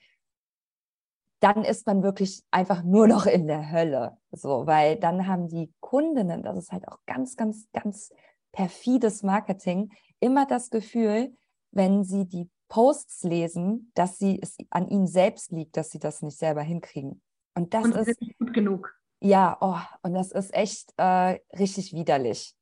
[1.41, 4.17] dann ist man wirklich einfach nur noch in der Hölle.
[4.31, 8.13] So, weil dann haben die Kundinnen, das ist halt auch ganz, ganz, ganz
[8.53, 11.37] perfides Marketing, immer das Gefühl,
[11.73, 16.23] wenn sie die Posts lesen, dass sie es an ihnen selbst liegt, dass sie das
[16.23, 17.21] nicht selber hinkriegen.
[17.55, 18.96] Und das und ist gut genug.
[19.21, 22.55] Ja, oh, und das ist echt äh, richtig widerlich.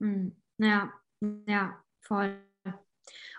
[0.00, 0.92] Hm, ja,
[1.46, 2.38] ja, voll.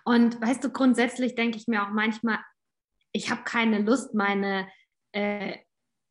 [0.03, 2.39] Und weißt du, grundsätzlich denke ich mir auch manchmal,
[3.11, 4.67] ich habe keine Lust, meine
[5.11, 5.57] äh,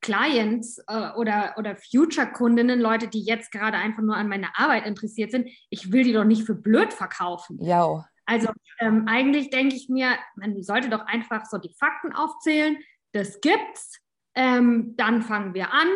[0.00, 5.30] Clients äh, oder, oder Future-Kundinnen, Leute, die jetzt gerade einfach nur an meiner Arbeit interessiert
[5.30, 7.58] sind, ich will die doch nicht für blöd verkaufen.
[7.62, 8.06] Ja.
[8.24, 8.48] Also
[8.78, 12.78] ähm, eigentlich denke ich mir, man sollte doch einfach so die Fakten aufzählen.
[13.12, 13.98] Das gibt's.
[14.34, 15.88] Ähm, dann fangen wir an.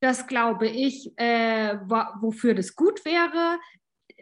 [0.00, 1.78] Das glaube ich, äh,
[2.20, 3.58] wofür das gut wäre.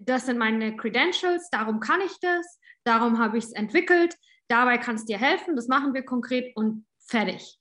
[0.00, 4.16] Das sind meine Credentials, darum kann ich das, darum habe ich es entwickelt,
[4.48, 7.58] dabei kann es dir helfen, das machen wir konkret und fertig.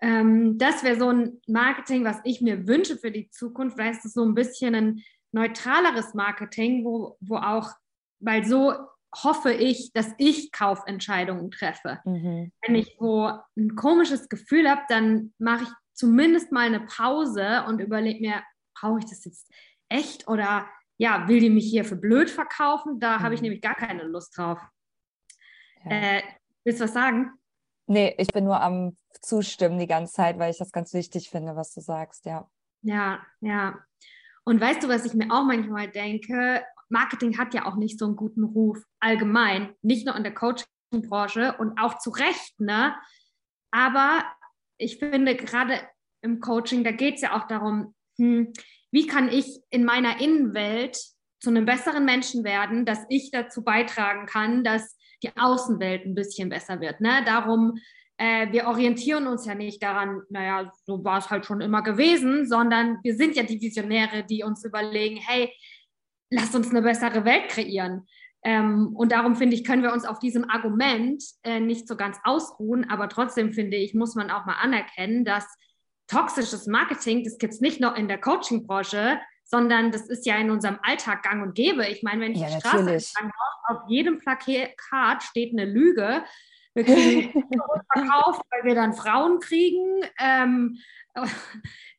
[0.00, 3.78] Ähm, das wäre so ein Marketing, was ich mir wünsche für die Zukunft.
[3.78, 7.70] Ist es so ein bisschen ein neutraleres Marketing, wo, wo auch,
[8.18, 8.74] weil so
[9.14, 12.00] hoffe ich, dass ich Kaufentscheidungen treffe.
[12.04, 12.52] Mhm.
[12.64, 17.78] Wenn ich wo ein komisches Gefühl habe, dann mache ich zumindest mal eine Pause und
[17.78, 18.42] überlege mir,
[18.74, 19.52] brauche ich das jetzt
[19.90, 22.98] echt oder ja, will die mich hier für blöd verkaufen?
[23.00, 23.22] Da mhm.
[23.22, 23.44] habe ich mhm.
[23.44, 24.58] nämlich gar keine Lust drauf.
[25.84, 25.90] Ja.
[25.90, 26.22] Äh,
[26.64, 27.32] willst du was sagen?
[27.86, 31.54] Nee, ich bin nur am Zustimmen die ganze Zeit, weil ich das ganz wichtig finde,
[31.54, 32.48] was du sagst, ja.
[32.82, 33.78] Ja, ja.
[34.44, 36.64] Und weißt du, was ich mir auch manchmal denke?
[36.88, 41.56] Marketing hat ja auch nicht so einen guten Ruf allgemein, nicht nur in der Coaching-Branche
[41.58, 42.94] und auch zu Recht, ne?
[43.70, 44.24] Aber
[44.80, 45.80] ich finde gerade
[46.22, 48.52] im Coaching, da geht es ja auch darum, hm,
[48.90, 50.98] wie kann ich in meiner Innenwelt
[51.40, 56.48] zu einem besseren Menschen werden, dass ich dazu beitragen kann, dass die Außenwelt ein bisschen
[56.48, 57.00] besser wird.
[57.00, 57.22] Ne?
[57.24, 57.78] Darum,
[58.16, 62.46] äh, wir orientieren uns ja nicht daran, naja, so war es halt schon immer gewesen,
[62.46, 65.52] sondern wir sind ja die Visionäre, die uns überlegen, hey,
[66.30, 68.06] lasst uns eine bessere Welt kreieren.
[68.42, 72.18] Ähm, und darum finde ich, können wir uns auf diesem Argument äh, nicht so ganz
[72.24, 75.46] ausruhen, aber trotzdem finde ich, muss man auch mal anerkennen, dass
[76.06, 80.50] toxisches Marketing, das gibt es nicht nur in der Coaching-Branche, sondern das ist ja in
[80.50, 81.86] unserem Alltag gang und gäbe.
[81.86, 83.32] Ich meine, wenn ich Ja, die Straße entlang
[83.68, 86.24] auf jedem Plakat steht eine Lüge.
[86.74, 87.32] Wir kriegen
[87.92, 90.04] verkauft, weil wir dann Frauen kriegen.
[90.18, 90.78] Ähm,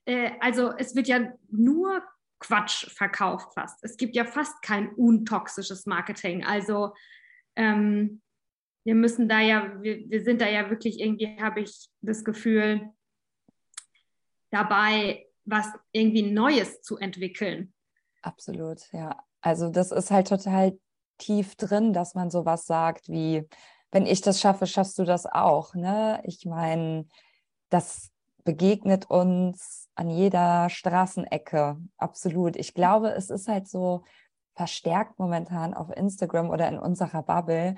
[0.06, 2.02] äh, also es wird ja nur
[2.42, 3.84] Quatsch verkauft fast.
[3.84, 6.44] Es gibt ja fast kein untoxisches Marketing.
[6.44, 6.94] Also
[7.56, 8.22] ähm,
[8.84, 12.90] wir müssen da ja, wir, wir sind da ja wirklich irgendwie, habe ich das Gefühl,
[14.50, 17.74] dabei, was irgendwie Neues zu entwickeln.
[18.22, 19.24] Absolut, ja.
[19.42, 20.78] Also das ist halt total
[21.18, 23.48] tief drin, dass man sowas sagt wie,
[23.92, 25.74] wenn ich das schaffe, schaffst du das auch.
[25.76, 26.22] Ne?
[26.26, 27.08] Ich meine,
[27.70, 28.12] das
[28.44, 31.78] begegnet uns an jeder Straßenecke.
[31.98, 32.56] Absolut.
[32.56, 34.04] Ich glaube, es ist halt so
[34.54, 37.76] verstärkt momentan auf Instagram oder in unserer Bubble,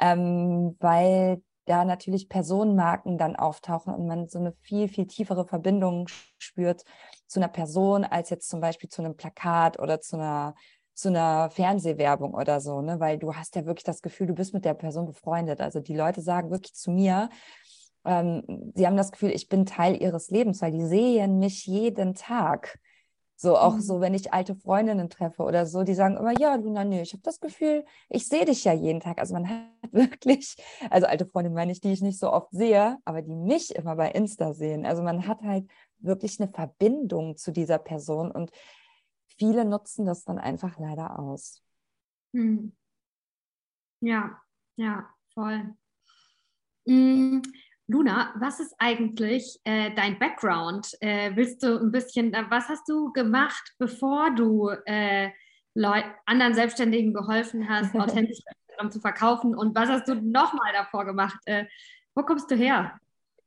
[0.00, 6.08] ähm, weil da natürlich Personenmarken dann auftauchen und man so eine viel, viel tiefere Verbindung
[6.38, 6.84] spürt
[7.26, 10.54] zu einer Person als jetzt zum Beispiel zu einem Plakat oder zu einer,
[10.94, 13.00] zu einer Fernsehwerbung oder so, ne?
[13.00, 15.60] Weil du hast ja wirklich das Gefühl, du bist mit der Person befreundet.
[15.60, 17.30] Also die Leute sagen wirklich zu mir,
[18.04, 22.14] ähm, sie haben das Gefühl, ich bin Teil ihres Lebens, weil die sehen mich jeden
[22.14, 22.78] Tag.
[23.36, 23.80] So auch Mhm.
[23.80, 27.12] so, wenn ich alte Freundinnen treffe oder so, die sagen immer, ja, Luna, nö, ich
[27.12, 29.18] habe das Gefühl, ich sehe dich ja jeden Tag.
[29.18, 29.48] Also man
[29.82, 30.56] hat wirklich,
[30.90, 33.96] also alte Freundinnen meine ich, die ich nicht so oft sehe, aber die mich immer
[33.96, 34.86] bei Insta sehen.
[34.86, 38.50] Also man hat halt wirklich eine Verbindung zu dieser Person und
[39.36, 41.60] viele nutzen das dann einfach leider aus.
[42.34, 42.72] Hm.
[44.00, 44.40] Ja,
[44.76, 45.74] ja, voll.
[46.86, 47.40] Mm,
[47.86, 50.90] Luna, was ist eigentlich äh, dein Background?
[51.00, 55.30] Äh, willst du ein bisschen, äh, was hast du gemacht, bevor du äh,
[56.24, 58.38] anderen Selbstständigen geholfen hast, authentisch
[58.90, 59.54] zu verkaufen?
[59.54, 61.38] Und was hast du nochmal davor gemacht?
[61.44, 61.66] Äh,
[62.14, 62.98] wo kommst du her?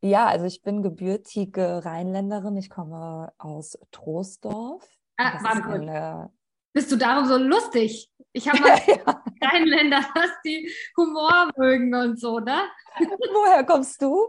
[0.02, 2.56] Ja, also ich bin gebürtige Rheinländerin.
[2.58, 4.88] Ich komme aus Troisdorf.
[5.18, 6.30] Ah, Das ist eine,
[6.78, 8.08] Bist du darum so lustig?
[8.34, 9.24] Ich habe mal ja.
[9.42, 12.70] Rheinländer, dass die Humor mögen und so, ne?
[13.00, 14.28] Woher kommst du?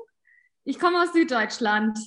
[0.65, 1.99] Ich komme aus Süddeutschland.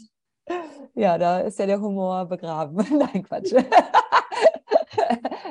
[0.95, 2.75] Ja, da ist ja der Humor begraben.
[2.97, 3.53] Nein, Quatsch.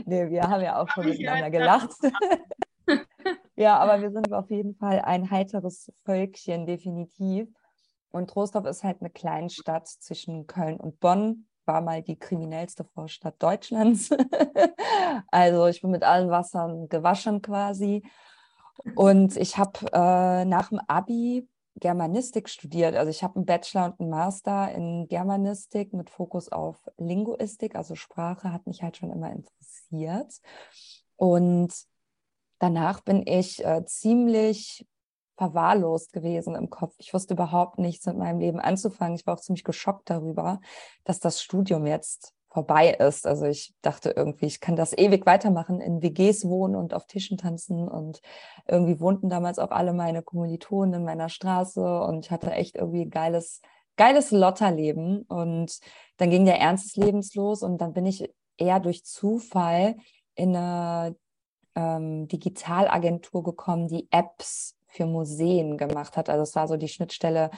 [0.06, 1.94] nee, wir haben ja auch schon miteinander gelacht.
[3.54, 7.46] ja, aber wir sind auf jeden Fall ein heiteres Völkchen, definitiv.
[8.10, 11.46] Und Trostorf ist halt eine Kleinstadt zwischen Köln und Bonn.
[11.70, 14.10] War mal die kriminellste Vorstadt Deutschlands.
[15.30, 18.02] also ich bin mit allen Wassern gewaschen quasi.
[18.96, 22.96] Und ich habe äh, nach dem Abi Germanistik studiert.
[22.96, 27.94] Also ich habe einen Bachelor und einen Master in Germanistik mit Fokus auf Linguistik, also
[27.94, 30.40] Sprache hat mich halt schon immer interessiert.
[31.14, 31.72] Und
[32.58, 34.88] danach bin ich äh, ziemlich
[35.40, 36.94] verwahrlost gewesen im Kopf.
[36.98, 39.14] Ich wusste überhaupt nichts mit meinem Leben anzufangen.
[39.14, 40.60] Ich war auch ziemlich geschockt darüber,
[41.04, 43.26] dass das Studium jetzt vorbei ist.
[43.26, 47.38] Also ich dachte irgendwie, ich kann das ewig weitermachen, in WGs wohnen und auf Tischen
[47.38, 48.20] tanzen und
[48.68, 53.08] irgendwie wohnten damals auch alle meine Kommilitonen in meiner Straße und ich hatte echt irgendwie
[53.08, 53.62] geiles,
[53.96, 55.78] geiles Lotterleben und
[56.18, 59.96] dann ging der Ernst des Lebens los und dann bin ich eher durch Zufall
[60.34, 61.16] in eine
[61.74, 66.28] ähm, Digitalagentur gekommen, die Apps für Museen gemacht hat.
[66.28, 67.50] Also es war so die Schnittstelle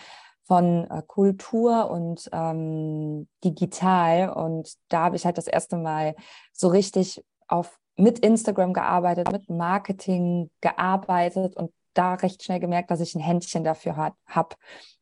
[0.44, 4.30] von äh, Kultur und ähm, digital.
[4.30, 6.14] Und da habe ich halt das erste Mal
[6.52, 13.00] so richtig auf mit Instagram gearbeitet, mit Marketing gearbeitet und da recht schnell gemerkt, dass
[13.00, 14.56] ich ein Händchen dafür habe.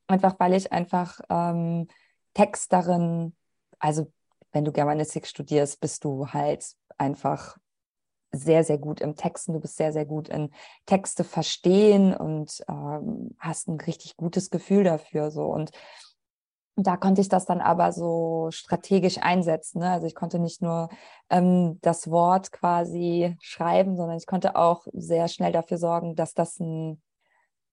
[0.08, 1.86] Einfach weil ich einfach ähm,
[2.34, 3.34] Texterin,
[3.78, 4.10] also
[4.52, 6.64] wenn du Germanistik studierst, bist du halt
[6.98, 7.56] einfach
[8.32, 9.52] sehr, sehr gut im Texten.
[9.52, 10.50] Du bist sehr, sehr gut in
[10.86, 15.30] Texte verstehen und ähm, hast ein richtig gutes Gefühl dafür.
[15.30, 15.44] So.
[15.44, 15.70] Und
[16.76, 19.80] da konnte ich das dann aber so strategisch einsetzen.
[19.80, 19.90] Ne?
[19.90, 20.88] Also ich konnte nicht nur
[21.28, 26.58] ähm, das Wort quasi schreiben, sondern ich konnte auch sehr schnell dafür sorgen, dass das
[26.60, 27.02] ein,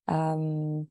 [0.08, 0.90] ähm,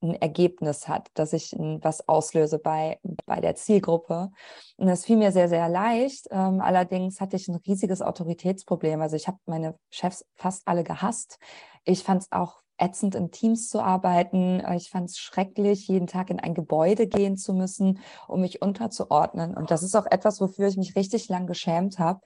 [0.00, 4.30] ein Ergebnis hat, dass ich was auslöse bei, bei der Zielgruppe.
[4.76, 6.28] Und das fiel mir sehr, sehr leicht.
[6.30, 9.00] Ähm, allerdings hatte ich ein riesiges Autoritätsproblem.
[9.00, 11.38] Also ich habe meine Chefs fast alle gehasst.
[11.84, 14.62] Ich fand es auch ätzend, in Teams zu arbeiten.
[14.76, 19.54] Ich fand es schrecklich, jeden Tag in ein Gebäude gehen zu müssen, um mich unterzuordnen.
[19.54, 22.20] Und das ist auch etwas, wofür ich mich richtig lang geschämt habe,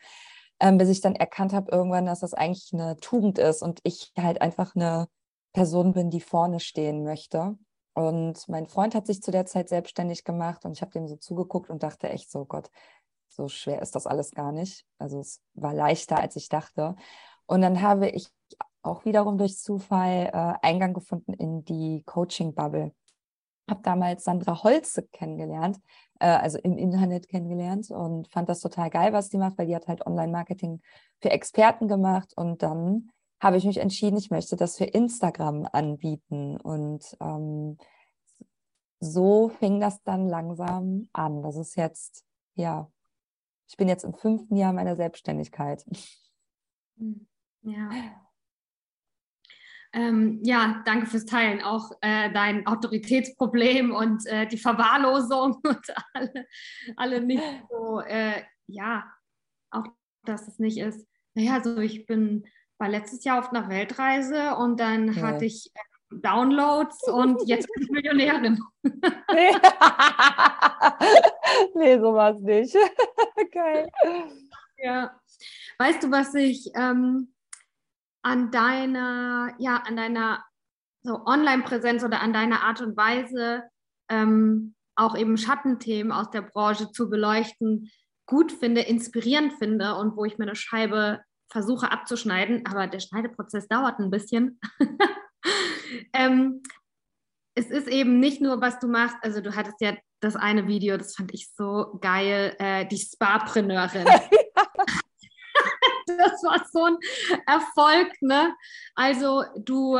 [0.61, 4.12] ähm, bis ich dann erkannt habe irgendwann, dass das eigentlich eine Tugend ist und ich
[4.18, 5.08] halt einfach eine
[5.52, 7.56] Person bin, die vorne stehen möchte.
[7.94, 11.16] Und mein Freund hat sich zu der Zeit selbstständig gemacht und ich habe dem so
[11.16, 12.70] zugeguckt und dachte echt so, Gott,
[13.28, 14.86] so schwer ist das alles gar nicht.
[14.98, 16.96] Also es war leichter, als ich dachte.
[17.46, 18.28] Und dann habe ich
[18.82, 22.92] auch wiederum durch Zufall äh, Eingang gefunden in die Coaching-Bubble.
[23.70, 25.78] habe damals Sandra Holze kennengelernt,
[26.18, 29.76] äh, also im Internet kennengelernt und fand das total geil, was die macht, weil die
[29.76, 30.80] hat halt Online-Marketing
[31.20, 33.10] für Experten gemacht und dann
[33.42, 37.76] habe ich mich entschieden, ich möchte das für Instagram anbieten und ähm,
[39.00, 41.42] so fing das dann langsam an.
[41.42, 42.24] Das ist jetzt,
[42.55, 42.88] ja,
[43.68, 45.85] ich bin jetzt im fünften Jahr meiner Selbstständigkeit.
[46.98, 47.26] Hm,
[47.62, 47.90] ja.
[49.92, 51.62] Ähm, ja, danke fürs Teilen.
[51.62, 56.46] Auch äh, dein Autoritätsproblem und äh, die Verwahrlosung und alle,
[56.94, 59.05] alle nicht so, äh, ja,
[59.72, 59.87] auch
[60.24, 61.05] dass es nicht ist.
[61.35, 62.44] Naja, so ich bin
[62.83, 65.23] war letztes Jahr auf einer Weltreise und dann ja.
[65.23, 68.61] hatte ich äh, Downloads und jetzt bin ich Millionärin.
[68.83, 69.53] nee,
[71.75, 72.75] nee sowas nicht.
[73.53, 73.88] Geil.
[74.79, 75.16] Ja.
[75.79, 77.33] Weißt du, was ich ähm,
[78.23, 80.45] an deiner, ja, an deiner
[81.05, 83.62] so Online-Präsenz oder an deiner Art und Weise
[84.09, 87.92] ähm, auch eben Schattenthemen aus der Branche zu beleuchten,
[88.27, 91.21] gut finde, inspirierend finde und wo ich mir eine Scheibe
[91.52, 94.58] versuche abzuschneiden, aber der Schneideprozess dauert ein bisschen.
[96.14, 96.62] ähm,
[97.54, 100.96] es ist eben nicht nur, was du machst, also du hattest ja das eine Video,
[100.96, 104.06] das fand ich so geil, äh, die Spa-Preneurin.
[106.06, 106.96] das war so ein
[107.46, 108.54] Erfolg, ne?
[108.94, 109.98] Also du,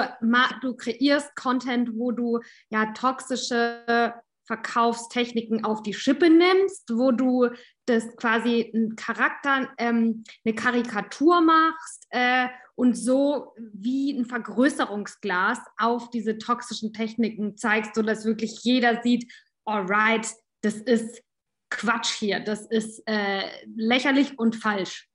[0.60, 7.48] du kreierst Content, wo du ja toxische Verkaufstechniken auf die Schippe nimmst, wo du
[7.87, 16.11] das quasi einen Charakter, ähm, eine Karikatur machst äh, und so wie ein Vergrößerungsglas auf
[16.11, 19.31] diese toxischen Techniken zeigst, sodass wirklich jeder sieht,
[19.64, 20.28] alright,
[20.62, 21.22] das ist
[21.70, 25.09] Quatsch hier, das ist äh, lächerlich und falsch.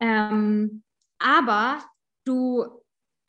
[0.00, 0.82] Ähm,
[1.18, 1.84] aber
[2.24, 2.79] du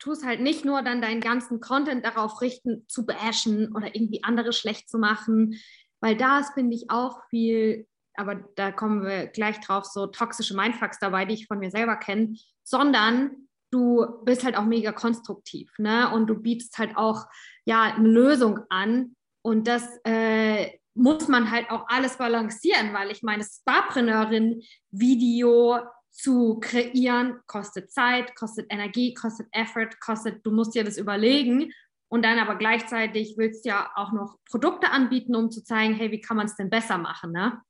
[0.02, 4.52] tust halt nicht nur dann deinen ganzen Content darauf richten, zu bashen oder irgendwie andere
[4.52, 5.54] schlecht zu machen,
[6.00, 10.56] weil da ist, finde ich, auch viel, aber da kommen wir gleich drauf, so toxische
[10.56, 12.34] Mindfucks dabei, die ich von mir selber kenne,
[12.64, 16.12] sondern du bist halt auch mega konstruktiv, ne?
[16.12, 17.26] Und du bietest halt auch
[17.64, 23.22] ja eine Lösung an und das äh, muss man halt auch alles balancieren, weil ich
[23.22, 25.78] meine, Sparpreneurin-Video
[26.12, 31.72] zu kreieren, kostet Zeit, kostet Energie, kostet Effort, kostet, du musst dir das überlegen
[32.08, 36.10] und dann aber gleichzeitig willst du ja auch noch Produkte anbieten, um zu zeigen, hey,
[36.10, 37.60] wie kann man es denn besser machen, ne?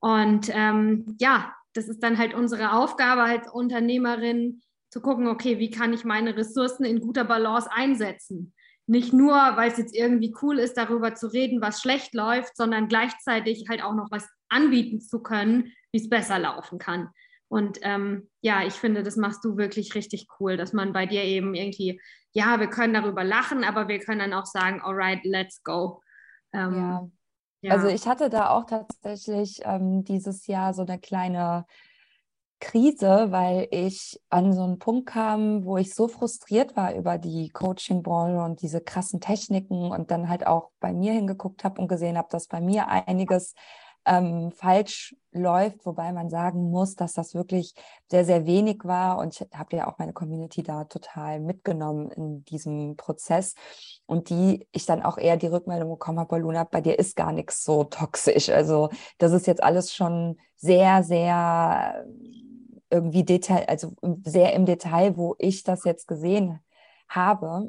[0.00, 5.70] Und ähm, ja, das ist dann halt unsere Aufgabe als Unternehmerin, zu gucken, okay, wie
[5.70, 8.54] kann ich meine Ressourcen in guter Balance einsetzen?
[8.86, 12.88] Nicht nur, weil es jetzt irgendwie cool ist, darüber zu reden, was schlecht läuft, sondern
[12.88, 17.10] gleichzeitig halt auch noch was anbieten zu können, wie es besser laufen kann.
[17.48, 21.24] Und ähm, ja, ich finde, das machst du wirklich richtig cool, dass man bei dir
[21.24, 22.00] eben irgendwie,
[22.32, 26.02] ja, wir können darüber lachen, aber wir können dann auch sagen, alright, let's go.
[26.52, 27.10] Ähm, ja.
[27.62, 27.72] ja.
[27.72, 31.64] Also ich hatte da auch tatsächlich ähm, dieses Jahr so eine kleine
[32.60, 37.50] Krise, weil ich an so einen Punkt kam, wo ich so frustriert war über die
[37.50, 42.18] Coaching-Branche und diese krassen Techniken und dann halt auch bei mir hingeguckt habe und gesehen
[42.18, 43.54] habe, dass bei mir einiges
[44.04, 47.74] ähm, falsch läuft, wobei man sagen muss, dass das wirklich
[48.10, 49.18] sehr, sehr wenig war.
[49.18, 53.54] Und ich habe ja auch meine Community da total mitgenommen in diesem Prozess.
[54.06, 57.32] Und die ich dann auch eher die Rückmeldung bekommen habe, Luna, bei dir ist gar
[57.32, 58.48] nichts so toxisch.
[58.48, 62.04] Also das ist jetzt alles schon sehr, sehr
[62.90, 63.92] irgendwie Detail, also
[64.24, 66.60] sehr im Detail, wo ich das jetzt gesehen
[67.08, 67.66] habe.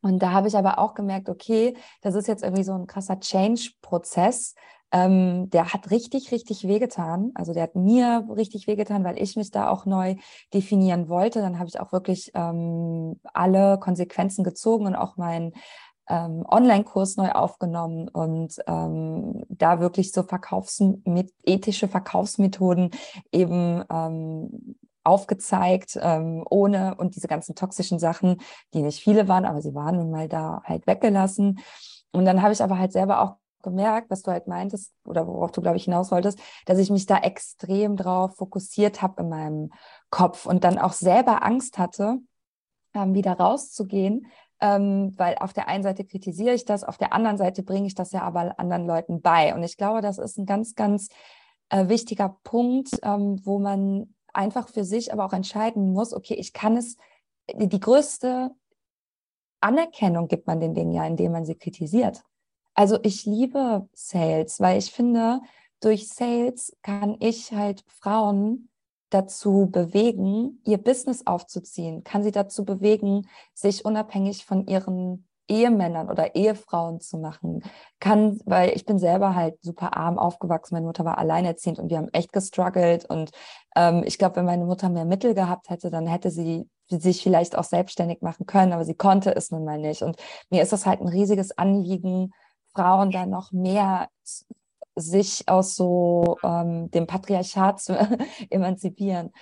[0.00, 3.18] Und da habe ich aber auch gemerkt, okay, das ist jetzt irgendwie so ein krasser
[3.18, 4.54] Change-Prozess,
[4.92, 7.32] ähm, der hat richtig, richtig wehgetan.
[7.34, 10.16] Also der hat mir richtig wehgetan, weil ich mich da auch neu
[10.54, 11.40] definieren wollte.
[11.40, 15.52] Dann habe ich auch wirklich ähm, alle Konsequenzen gezogen und auch meinen
[16.08, 20.82] ähm, Online-Kurs neu aufgenommen und ähm, da wirklich so Verkaufs
[21.44, 22.90] ethische Verkaufsmethoden
[23.30, 28.40] eben ähm, aufgezeigt, ähm, ohne und diese ganzen toxischen Sachen,
[28.74, 31.60] die nicht viele waren, aber sie waren nun mal da halt weggelassen.
[32.12, 35.50] Und dann habe ich aber halt selber auch gemerkt, was du halt meintest oder worauf
[35.52, 39.72] du, glaube ich, hinaus wolltest, dass ich mich da extrem drauf fokussiert habe in meinem
[40.10, 42.18] Kopf und dann auch selber Angst hatte,
[42.94, 44.26] ähm, wieder rauszugehen,
[44.60, 47.94] ähm, weil auf der einen Seite kritisiere ich das, auf der anderen Seite bringe ich
[47.94, 49.54] das ja aber anderen Leuten bei.
[49.54, 51.08] Und ich glaube, das ist ein ganz, ganz
[51.68, 56.52] äh, wichtiger Punkt, ähm, wo man einfach für sich aber auch entscheiden muss, okay, ich
[56.52, 56.96] kann es,
[57.54, 58.50] die größte
[59.60, 62.22] Anerkennung gibt man den Dingen ja, indem man sie kritisiert.
[62.78, 65.40] Also ich liebe Sales, weil ich finde,
[65.80, 68.68] durch Sales kann ich halt Frauen
[69.10, 76.36] dazu bewegen, ihr Business aufzuziehen, kann sie dazu bewegen, sich unabhängig von ihren Ehemännern oder
[76.36, 77.64] Ehefrauen zu machen,
[77.98, 80.76] kann, weil ich bin selber halt super arm aufgewachsen.
[80.76, 83.06] Meine Mutter war alleinerziehend und wir haben echt gestruggelt.
[83.06, 83.32] Und
[83.74, 87.58] ähm, ich glaube, wenn meine Mutter mehr Mittel gehabt hätte, dann hätte sie sich vielleicht
[87.58, 90.02] auch selbstständig machen können, aber sie konnte es nun mal nicht.
[90.02, 90.16] Und
[90.48, 92.30] mir ist das halt ein riesiges Anliegen,
[92.78, 94.08] Frauen da noch mehr
[94.94, 97.98] sich aus so ähm, dem Patriarchat zu
[98.50, 99.32] emanzipieren.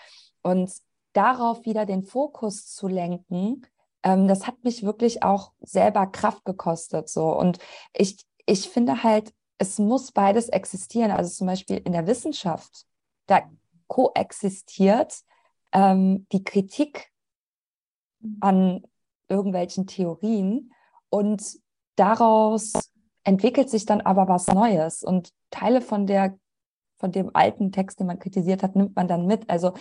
[0.42, 0.72] Und
[1.12, 3.66] darauf wieder den Fokus zu lenken,
[4.02, 7.10] ähm, das hat mich wirklich auch selber Kraft gekostet.
[7.10, 7.26] So.
[7.36, 7.58] Und
[7.92, 11.10] ich, ich finde halt, es muss beides existieren.
[11.10, 12.86] Also zum Beispiel in der Wissenschaft,
[13.26, 13.42] da
[13.86, 15.14] koexistiert
[15.72, 17.12] ähm, die Kritik
[18.40, 18.82] an
[19.28, 20.72] irgendwelchen Theorien
[21.10, 21.58] und
[21.96, 22.72] daraus
[23.26, 26.38] entwickelt sich dann aber was Neues und Teile von der
[26.98, 29.50] von dem alten Text, den man kritisiert hat, nimmt man dann mit.
[29.50, 29.74] Also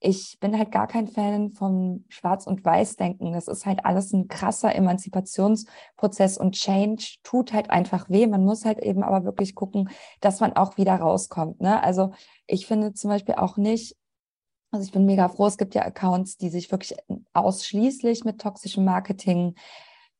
[0.00, 3.32] ich bin halt gar kein Fan vom Schwarz- und Weiß-Denken.
[3.32, 8.26] Das ist halt alles ein krasser Emanzipationsprozess und Change tut halt einfach weh.
[8.26, 9.90] Man muss halt eben aber wirklich gucken,
[10.20, 11.60] dass man auch wieder rauskommt.
[11.60, 11.82] Ne?
[11.82, 12.12] Also
[12.46, 13.96] ich finde zum Beispiel auch nicht,
[14.70, 16.96] also ich bin mega froh, es gibt ja Accounts, die sich wirklich
[17.34, 19.54] ausschließlich mit toxischem Marketing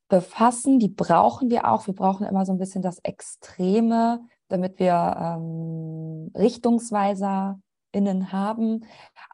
[0.08, 0.78] befassen.
[0.78, 1.86] Die brauchen wir auch.
[1.86, 7.60] Wir brauchen immer so ein bisschen das Extreme, damit wir ähm, Richtungsweiser
[7.92, 8.84] innen haben.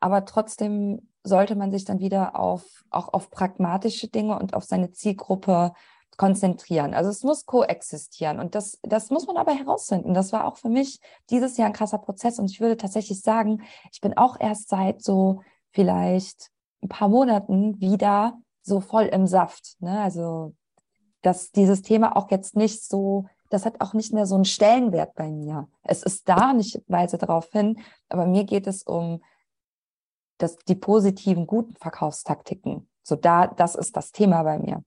[0.01, 4.91] Aber trotzdem sollte man sich dann wieder auf, auch auf pragmatische Dinge und auf seine
[4.93, 5.73] Zielgruppe
[6.17, 6.93] konzentrieren.
[6.93, 10.13] Also es muss koexistieren und das, das muss man aber herausfinden.
[10.13, 11.01] Das war auch für mich
[11.31, 15.03] dieses Jahr ein krasser Prozess und ich würde tatsächlich sagen, ich bin auch erst seit
[15.03, 15.41] so
[15.71, 16.51] vielleicht
[16.83, 19.77] ein paar Monaten wieder so voll im Saft.
[19.81, 19.99] Ne?
[20.01, 20.55] Also
[21.23, 25.15] dass dieses Thema auch jetzt nicht so das hat auch nicht mehr so einen Stellenwert
[25.15, 25.69] bei mir.
[25.83, 29.23] Es ist da, und ich weise darauf hin, aber mir geht es um
[30.39, 32.89] das, die positiven, guten Verkaufstaktiken.
[33.03, 34.83] So da, das ist das Thema bei mir.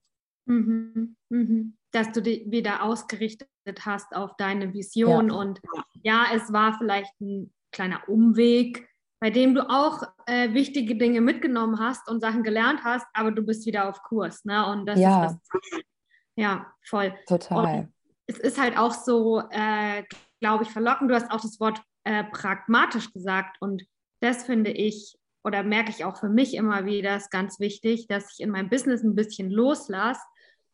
[0.46, 1.76] Mhm, mhm.
[1.92, 3.48] Dass du dich wieder ausgerichtet
[3.80, 5.36] hast auf deine Vision ja.
[5.36, 5.60] und
[6.02, 8.88] ja, es war vielleicht ein kleiner Umweg,
[9.20, 13.42] bei dem du auch äh, wichtige Dinge mitgenommen hast und Sachen gelernt hast, aber du
[13.42, 14.66] bist wieder auf Kurs, ne?
[14.66, 15.26] Und das ja.
[15.26, 15.80] ist das.
[16.36, 17.14] Ja, voll.
[17.26, 17.78] Total.
[17.78, 17.92] Und
[18.26, 20.02] es ist halt auch so, äh,
[20.40, 21.10] glaube ich, verlockend.
[21.10, 23.84] Du hast auch das Wort äh, pragmatisch gesagt und
[24.20, 28.32] das finde ich oder merke ich auch für mich immer wieder, ist ganz wichtig, dass
[28.32, 30.22] ich in meinem Business ein bisschen loslasse,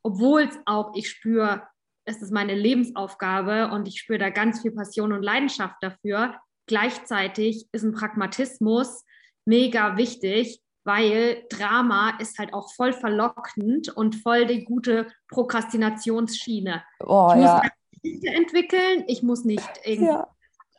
[0.03, 1.67] obwohl es auch, ich spüre,
[2.05, 6.37] es ist meine Lebensaufgabe und ich spüre da ganz viel Passion und Leidenschaft dafür.
[6.67, 9.05] Gleichzeitig ist ein Pragmatismus
[9.45, 16.83] mega wichtig, weil Drama ist halt auch voll verlockend und voll die gute Prokrastinationsschiene.
[17.01, 17.63] Oh, ich muss ja.
[18.03, 20.29] Geschichte entwickeln, ich muss nicht irgendwie, ja.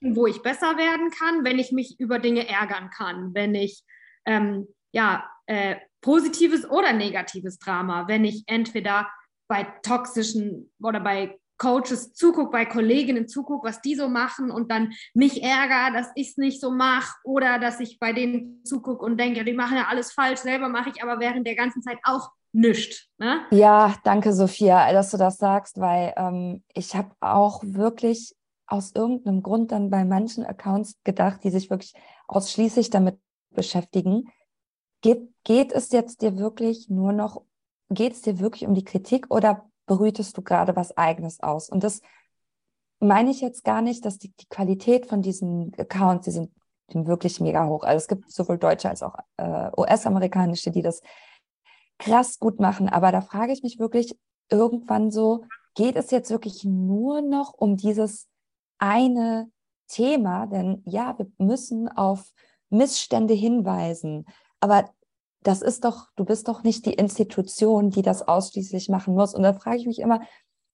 [0.01, 3.83] wo ich besser werden kann, wenn ich mich über Dinge ärgern kann, wenn ich
[4.25, 9.07] ähm, ja äh, positives oder negatives Drama, wenn ich entweder
[9.47, 14.93] bei toxischen oder bei Coaches zugucke, bei Kolleginnen zugucke, was die so machen und dann
[15.13, 19.19] mich ärgere, dass ich es nicht so mache oder dass ich bei denen zugucke und
[19.19, 22.31] denke, die machen ja alles falsch, selber mache ich aber während der ganzen Zeit auch
[22.51, 23.07] nichts.
[23.19, 23.41] Ne?
[23.51, 28.35] Ja, danke Sophia, dass du das sagst, weil ähm, ich habe auch wirklich
[28.65, 31.93] aus irgendeinem Grund dann bei manchen Accounts gedacht, die sich wirklich
[32.27, 33.19] ausschließlich damit
[33.51, 34.31] beschäftigen.
[35.01, 37.43] Geht, geht es jetzt dir wirklich nur noch,
[37.91, 41.69] geht es dir wirklich um die Kritik oder brütest du gerade was Eigenes aus.
[41.69, 42.01] Und das
[42.99, 46.51] meine ich jetzt gar nicht, dass die, die Qualität von diesen Accounts, die sind,
[46.93, 47.83] wirklich mega hoch.
[47.83, 50.99] Also es gibt sowohl deutsche als auch äh, US-amerikanische, die das
[51.99, 52.89] krass gut machen.
[52.89, 54.13] Aber da frage ich mich wirklich
[54.49, 58.27] irgendwann so, geht es jetzt wirklich nur noch um dieses
[58.77, 59.49] eine
[59.87, 60.47] Thema?
[60.47, 62.33] Denn ja, wir müssen auf
[62.69, 64.25] Missstände hinweisen.
[64.59, 64.89] Aber
[65.43, 69.33] das ist doch, du bist doch nicht die Institution, die das ausschließlich machen muss.
[69.33, 70.21] Und da frage ich mich immer,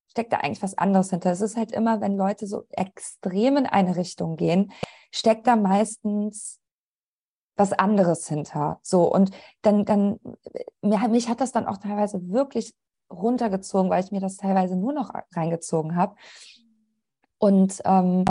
[0.09, 1.31] steckt da eigentlich was anderes hinter?
[1.31, 4.71] Es ist halt immer, wenn Leute so extrem in eine Richtung gehen,
[5.11, 6.59] steckt da meistens
[7.55, 8.79] was anderes hinter.
[8.83, 10.19] So, und dann, dann,
[10.81, 12.73] mich hat das dann auch teilweise wirklich
[13.09, 16.15] runtergezogen, weil ich mir das teilweise nur noch reingezogen habe.
[17.37, 18.25] Und ähm,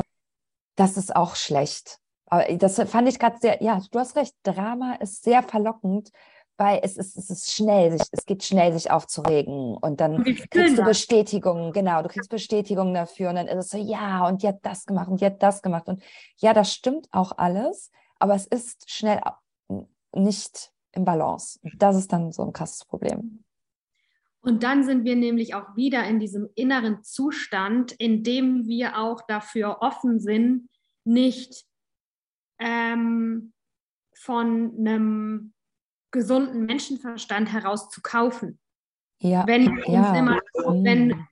[0.76, 1.98] das ist auch schlecht.
[2.26, 6.10] Aber das fand ich gerade sehr, ja, du hast recht, Drama ist sehr verlockend,
[6.56, 10.78] weil es ist, es ist schnell, sich, es geht schnell, sich aufzuregen und dann kriegst
[10.78, 14.48] du Bestätigung, genau, du kriegst Bestätigung dafür und dann ist es so, ja, und die
[14.48, 16.02] hat das gemacht und die hat das gemacht und
[16.38, 19.20] ja, das stimmt auch alles, aber es ist schnell
[20.14, 21.60] nicht im Balance.
[21.76, 23.44] Das ist dann so ein krasses Problem.
[24.40, 29.22] Und dann sind wir nämlich auch wieder in diesem inneren Zustand, in dem wir auch
[29.26, 30.68] dafür offen sind,
[31.04, 31.66] nicht
[32.58, 33.52] ähm,
[34.14, 35.52] von einem
[36.10, 38.58] gesunden Menschenverstand heraus zu kaufen.
[39.20, 39.46] Ja.
[39.46, 40.16] Wenn ja.
[40.16, 40.84] immer, Mhm.
[40.84, 41.26] wenn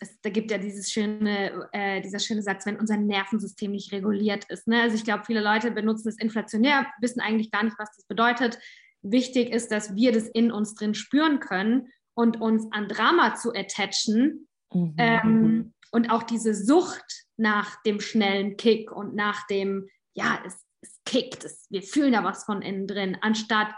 [0.00, 4.44] es, da gibt ja dieses schöne, äh, dieser schöne Satz, wenn unser Nervensystem nicht reguliert
[4.46, 4.66] ist.
[4.66, 4.82] Ne?
[4.82, 8.58] Also ich glaube, viele Leute benutzen es inflationär, wissen eigentlich gar nicht, was das bedeutet.
[9.02, 13.52] Wichtig ist, dass wir das in uns drin spüren können und uns an Drama zu
[13.54, 14.94] attachen Mhm.
[14.96, 21.00] ähm, und auch diese Sucht nach dem schnellen Kick und nach dem, ja, es, es
[21.04, 23.68] kickt, es, wir fühlen da was von innen drin, anstatt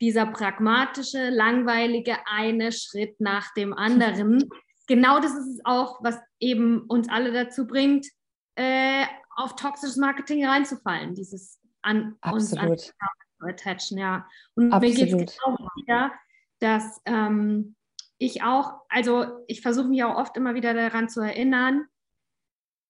[0.00, 4.48] dieser pragmatische, langweilige eine Schritt nach dem anderen.
[4.86, 8.08] Genau das ist es auch, was eben uns alle dazu bringt,
[8.56, 9.04] äh,
[9.36, 12.80] auf toxisches Marketing reinzufallen, dieses an uns an Absolut.
[12.80, 12.92] zu
[13.38, 14.26] attachen, ja.
[14.56, 15.28] Und mir geht es Absolut.
[15.28, 16.12] genau wieder,
[16.58, 17.76] dass ähm,
[18.18, 21.86] ich auch, also ich versuche mich auch oft immer wieder daran zu erinnern,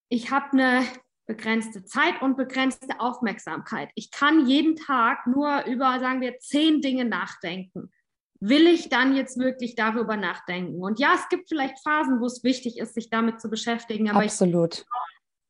[0.08, 0.86] ich habe eine
[1.30, 3.90] begrenzte Zeit und begrenzte Aufmerksamkeit.
[3.94, 7.92] Ich kann jeden Tag nur über, sagen wir, zehn Dinge nachdenken.
[8.40, 10.82] Will ich dann jetzt wirklich darüber nachdenken?
[10.82, 14.24] Und ja, es gibt vielleicht Phasen, wo es wichtig ist, sich damit zu beschäftigen, aber
[14.24, 14.84] ich Absolut.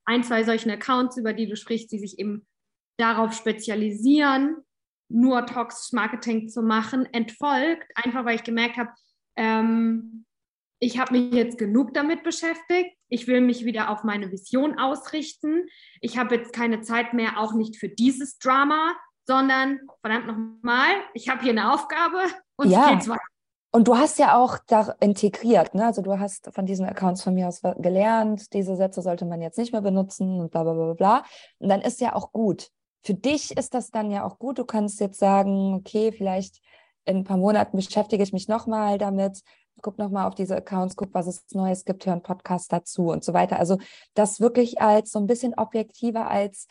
[0.05, 2.47] ein, zwei solchen Accounts, über die du sprichst, die sich eben
[2.99, 4.57] darauf spezialisieren,
[5.09, 8.91] nur toxisches Marketing zu machen, entfolgt, einfach weil ich gemerkt habe,
[9.37, 10.27] ähm,
[10.81, 12.97] ich habe mich jetzt genug damit beschäftigt.
[13.09, 15.67] Ich will mich wieder auf meine Vision ausrichten.
[16.01, 18.95] Ich habe jetzt keine Zeit mehr, auch nicht für dieses Drama,
[19.27, 22.19] sondern verdammt nochmal, ich habe hier eine Aufgabe
[22.57, 22.89] und Ja.
[22.89, 23.21] gehe weiter.
[23.73, 25.87] Und du hast ja auch da integriert, ne?
[25.87, 29.59] Also du hast von diesen Accounts von mir aus gelernt, diese Sätze sollte man jetzt
[29.59, 31.25] nicht mehr benutzen und bla bla bla bla.
[31.59, 32.71] Und dann ist ja auch gut.
[33.05, 34.59] Für dich ist das dann ja auch gut.
[34.59, 36.61] Du kannst jetzt sagen, okay, vielleicht
[37.05, 39.41] in ein paar Monaten beschäftige ich mich nochmal damit,
[39.83, 43.25] guck nochmal auf diese Accounts, guck, was es Neues gibt, höre einen Podcast dazu und
[43.25, 43.59] so weiter.
[43.59, 43.79] Also
[44.15, 46.67] das wirklich als so ein bisschen objektiver, als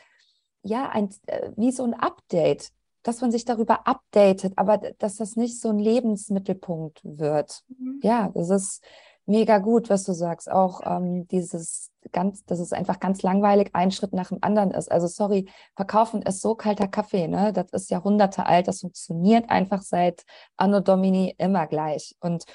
[0.63, 2.71] ja, ein, äh, wie so ein Update,
[3.03, 7.61] dass man sich darüber updatet, aber dass das nicht so ein Lebensmittelpunkt wird.
[7.69, 7.99] Mhm.
[8.03, 8.83] Ja, das ist
[9.25, 10.51] mega gut, was du sagst.
[10.51, 14.91] Auch ähm, dieses ganz, dass es einfach ganz langweilig ein Schritt nach dem anderen ist.
[14.91, 17.53] Also sorry, verkaufen ist so kalter Kaffee, ne?
[17.53, 20.25] Das ist Jahrhunderte alt, das funktioniert einfach seit
[20.57, 22.15] Anno Domini immer gleich.
[22.19, 22.45] Und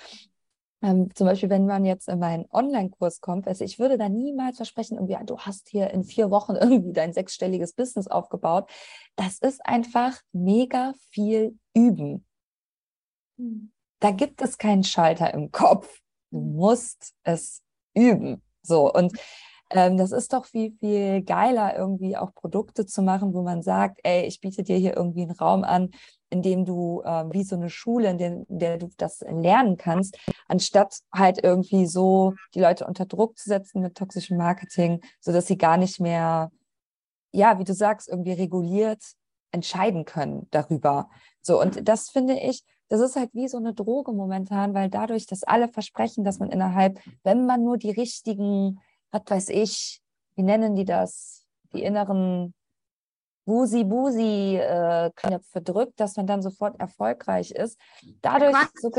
[0.85, 4.59] ähm, zum Beispiel, wenn man jetzt in meinen Online-Kurs kommt, also ich würde da niemals
[4.59, 8.71] versprechen, irgendwie, du hast hier in vier Wochen irgendwie dein sechsstelliges Business aufgebaut.
[9.17, 12.27] Das ist einfach mega viel Üben.
[13.39, 13.73] Mhm.
[14.01, 16.01] Da gibt es keinen Schalter im Kopf.
[16.31, 17.63] Du musst es
[17.95, 18.43] üben.
[18.63, 19.19] So, und
[19.71, 24.01] ähm, das ist doch viel, viel geiler, irgendwie auch Produkte zu machen, wo man sagt,
[24.03, 25.93] ey, ich biete dir hier irgendwie einen Raum an,
[26.31, 29.77] in dem du ähm, wie so eine Schule, in, der, in der du das lernen
[29.77, 30.19] kannst,
[30.49, 35.59] anstatt halt irgendwie so die Leute unter Druck zu setzen mit toxischem Marketing, sodass sie
[35.59, 36.51] gar nicht mehr,
[37.33, 39.03] ja, wie du sagst, irgendwie reguliert
[39.53, 41.09] entscheiden können darüber.
[41.41, 45.27] So, und das finde ich, das ist halt wie so eine Droge momentan, weil dadurch,
[45.27, 50.01] dass alle versprechen, dass man innerhalb, wenn man nur die richtigen, was weiß ich,
[50.35, 52.55] wie nennen die das, die inneren
[53.45, 57.79] Busi-Busi-Knöpfe drückt, dass man dann sofort erfolgreich ist.
[58.23, 58.91] Dadurch, so,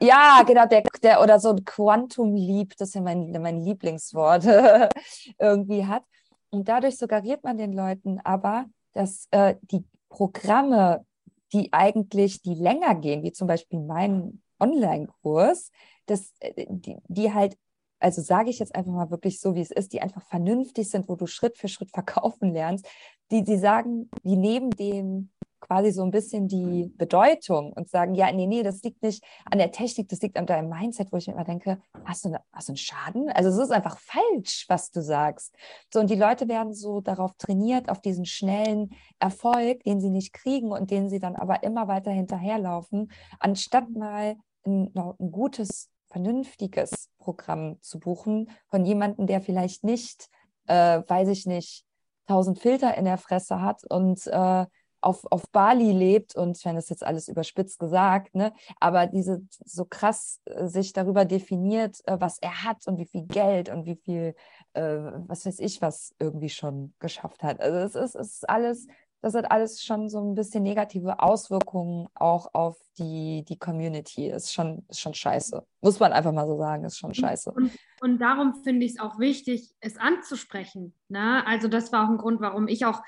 [0.00, 4.44] ja, genau, der, der oder so ein Quantum Leap, das ist ja mein, mein Lieblingswort,
[5.38, 6.04] irgendwie hat.
[6.50, 11.04] Und dadurch suggeriert man den Leuten aber, dass äh, die Programme,
[11.52, 15.70] die eigentlich, die länger gehen, wie zum Beispiel mein Online-Kurs,
[16.06, 17.58] dass äh, die, die halt,
[18.00, 21.08] also sage ich jetzt einfach mal wirklich so, wie es ist, die einfach vernünftig sind,
[21.08, 22.86] wo du Schritt für Schritt verkaufen lernst,
[23.30, 25.30] die, die sagen, die neben dem
[25.60, 29.58] quasi so ein bisschen die Bedeutung und sagen, ja, nee, nee, das liegt nicht an
[29.58, 32.68] der Technik, das liegt an deinem Mindset, wo ich mir immer denke, hast du, hast
[32.68, 33.28] du einen Schaden?
[33.30, 35.54] Also es ist einfach falsch, was du sagst.
[35.92, 40.32] So, und die Leute werden so darauf trainiert, auf diesen schnellen Erfolg, den sie nicht
[40.32, 47.10] kriegen und den sie dann aber immer weiter hinterherlaufen, anstatt mal ein, ein gutes, vernünftiges
[47.18, 50.28] Programm zu buchen von jemandem, der vielleicht nicht,
[50.66, 51.84] äh, weiß ich nicht,
[52.26, 54.66] tausend Filter in der Fresse hat und äh,
[55.00, 58.52] auf, auf Bali lebt und meine, das jetzt alles überspitzt gesagt, ne?
[58.80, 63.24] aber diese so krass äh, sich darüber definiert, äh, was er hat und wie viel
[63.26, 64.34] Geld und wie viel,
[64.72, 67.60] äh, was weiß ich, was irgendwie schon geschafft hat.
[67.60, 68.86] Also es ist, es ist alles,
[69.20, 74.28] das hat alles schon so ein bisschen negative Auswirkungen auch auf die, die Community.
[74.28, 75.64] Ist schon, ist schon scheiße.
[75.80, 77.50] Muss man einfach mal so sagen, ist schon scheiße.
[77.50, 80.94] Und, und darum finde ich es auch wichtig, es anzusprechen.
[81.08, 81.44] Ne?
[81.46, 83.02] Also das war auch ein Grund, warum ich auch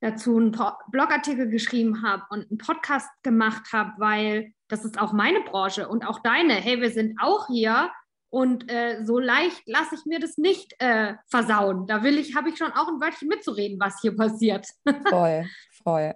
[0.00, 0.56] dazu einen
[0.90, 6.06] Blogartikel geschrieben habe und einen Podcast gemacht habe, weil das ist auch meine Branche und
[6.06, 6.54] auch deine.
[6.54, 7.90] Hey, wir sind auch hier
[8.32, 11.86] und äh, so leicht lasse ich mir das nicht äh, versauen.
[11.86, 14.66] Da will ich, habe ich schon auch ein Wörtchen mitzureden, was hier passiert.
[15.10, 15.46] Voll,
[15.84, 16.14] voll.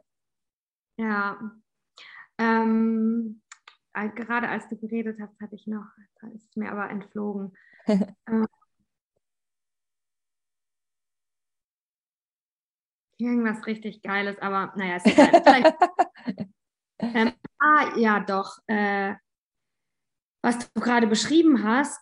[0.99, 1.39] ja.
[2.39, 3.43] Ähm,
[3.93, 5.87] gerade als du geredet hast, hatte ich noch,
[6.21, 7.55] da ist mir aber entflogen.
[7.87, 8.47] ähm,
[13.19, 15.77] irgendwas richtig Geiles, aber naja, ist egal.
[16.99, 18.59] ähm, ah, ja, doch.
[18.67, 19.17] Äh,
[20.47, 21.99] was du gerade beschrieben hast,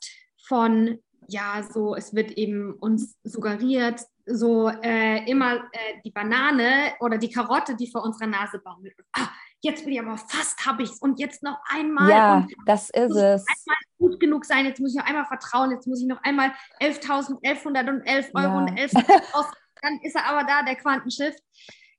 [0.46, 7.16] von ja, so, es wird eben uns suggeriert, so äh, immer äh, die Banane oder
[7.16, 8.94] die Karotte, die vor unserer Nase baumelt.
[9.14, 9.28] Ah,
[9.62, 12.10] jetzt bin ich aber fast, habe ich es und jetzt noch einmal.
[12.10, 13.46] Ja, das ist es.
[13.48, 16.52] Einmal gut genug sein, jetzt muss ich noch einmal vertrauen, jetzt muss ich noch einmal
[16.82, 18.58] 11.1111 Euro ja.
[18.58, 18.92] und 11
[19.32, 19.46] aus,
[19.82, 21.34] dann ist er aber da, der Quantenschiff.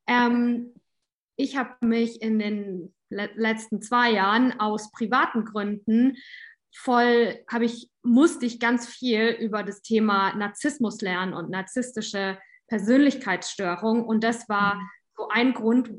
[0.06, 0.76] Ähm,
[1.36, 6.18] ich habe mich in den le letzten zwei Jahren aus privaten Gründen
[6.76, 14.06] voll, habe ich, musste ich ganz viel über das Thema Narzissmus lernen und narzisstische Persönlichkeitsstörung.
[14.06, 14.90] Und das war mhm.
[15.18, 15.92] so ein Grund,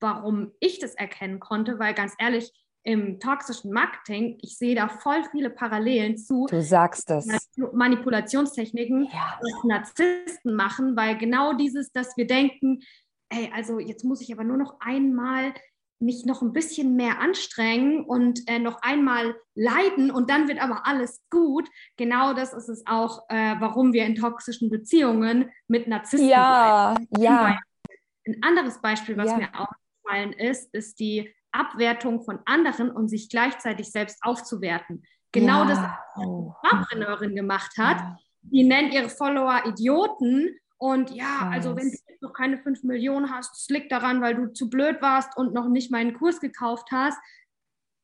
[0.00, 2.50] warum ich das erkennen konnte, weil ganz ehrlich,
[2.84, 6.46] im toxischen Marketing, ich sehe da voll viele Parallelen zu.
[6.50, 7.28] Du sagst das.
[7.72, 9.38] Manipulationstechniken, ja.
[9.40, 12.80] was Narzissten machen, weil genau dieses, dass wir denken,
[13.32, 15.52] ey, also jetzt muss ich aber nur noch einmal
[16.02, 20.86] mich noch ein bisschen mehr anstrengen und äh, noch einmal leiden und dann wird aber
[20.86, 21.68] alles gut.
[21.96, 27.08] Genau das ist es auch, äh, warum wir in toxischen Beziehungen mit Narzissten ja, bleiben.
[27.22, 27.58] Ja,
[28.26, 29.36] Ein anderes Beispiel, was ja.
[29.38, 35.04] mir aufgefallen ist, ist die Abwertung von anderen und sich gleichzeitig selbst aufzuwerten.
[35.30, 35.68] Genau ja.
[35.68, 38.18] das, was die Farbrennerin gemacht hat.
[38.42, 41.52] Die nennt ihre Follower Idioten und ja, Was?
[41.52, 44.68] also wenn du jetzt noch keine 5 Millionen hast, es liegt daran, weil du zu
[44.68, 47.16] blöd warst und noch nicht meinen Kurs gekauft hast.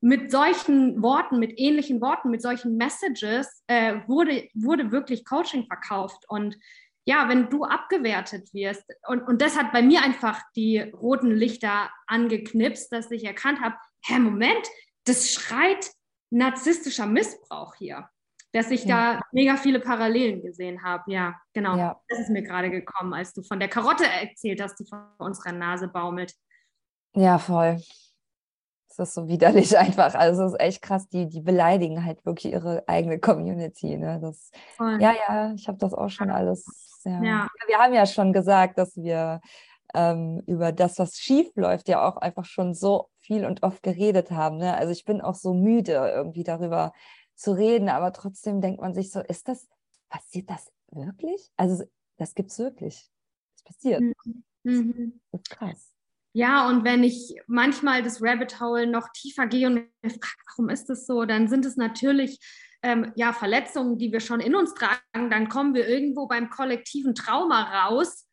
[0.00, 6.24] Mit solchen Worten, mit ähnlichen Worten, mit solchen Messages äh, wurde, wurde wirklich Coaching verkauft.
[6.28, 6.56] Und
[7.04, 11.90] ja, wenn du abgewertet wirst, und, und das hat bei mir einfach die roten Lichter
[12.06, 13.74] angeknipst, dass ich erkannt habe,
[14.06, 14.68] Hä, Moment,
[15.04, 15.90] das schreit
[16.30, 18.08] narzisstischer Missbrauch hier
[18.52, 19.14] dass ich ja.
[19.14, 21.10] da mega viele Parallelen gesehen habe.
[21.12, 21.76] Ja, genau.
[21.76, 22.00] Ja.
[22.08, 25.52] Das ist mir gerade gekommen, als du von der Karotte erzählt hast, die vor unserer
[25.52, 26.34] Nase baumelt.
[27.14, 27.80] Ja, voll.
[28.88, 30.14] Das ist so widerlich einfach.
[30.14, 33.96] Also es ist echt krass, die, die beleidigen halt wirklich ihre eigene Community.
[33.96, 34.18] Ne?
[34.20, 36.64] Das, ja, ja, ich habe das auch schon alles.
[37.04, 37.22] Ja.
[37.22, 37.48] ja.
[37.66, 39.40] Wir haben ja schon gesagt, dass wir
[39.94, 44.30] ähm, über das, was schief läuft, ja auch einfach schon so viel und oft geredet
[44.30, 44.58] haben.
[44.58, 44.76] Ne?
[44.76, 46.92] Also ich bin auch so müde, irgendwie darüber
[47.38, 49.68] zu reden, aber trotzdem denkt man sich so, ist das,
[50.08, 51.50] passiert das wirklich?
[51.56, 51.84] Also
[52.16, 53.10] das gibt es wirklich.
[53.54, 54.00] Das passiert.
[54.00, 54.44] Mhm.
[54.64, 55.20] mhm.
[55.30, 55.94] Das ist krass.
[56.32, 60.68] Ja, und wenn ich manchmal das Rabbit Hole noch tiefer gehe und mir frage, warum
[60.68, 62.38] ist das so, dann sind es natürlich
[62.82, 65.30] ähm, ja, Verletzungen, die wir schon in uns tragen.
[65.30, 68.28] Dann kommen wir irgendwo beim kollektiven Trauma raus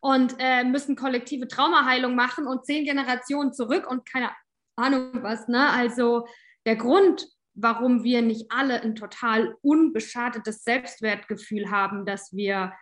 [0.00, 4.30] und äh, müssen kollektive Traumaheilung machen und zehn Generationen zurück und keine
[4.76, 5.48] Ahnung was.
[5.48, 5.68] Ne?
[5.70, 6.26] Also
[6.66, 7.26] der Grund,
[7.62, 12.72] warum wir nicht alle ein total unbeschadetes Selbstwertgefühl haben, dass wir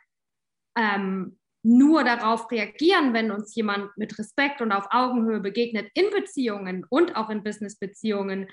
[0.76, 6.86] ähm, nur darauf reagieren, wenn uns jemand mit Respekt und auf Augenhöhe begegnet in Beziehungen
[6.88, 8.48] und auch in Businessbeziehungen,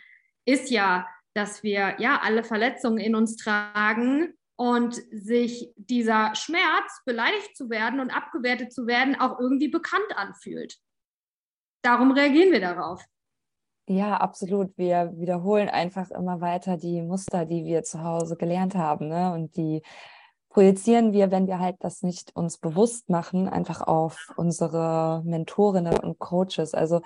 [0.46, 7.56] ist ja, dass wir ja alle Verletzungen in uns tragen und sich dieser Schmerz, beleidigt
[7.56, 10.78] zu werden und abgewertet zu werden, auch irgendwie bekannt anfühlt.
[11.84, 13.04] Darum reagieren wir darauf.
[13.88, 14.76] Ja, absolut.
[14.78, 19.08] Wir wiederholen einfach immer weiter die Muster, die wir zu Hause gelernt haben.
[19.10, 19.32] Ne?
[19.32, 19.84] Und die
[20.50, 26.18] projizieren wir, wenn wir halt das nicht uns bewusst machen, einfach auf unsere Mentorinnen und
[26.18, 26.74] Coaches.
[26.74, 27.02] Also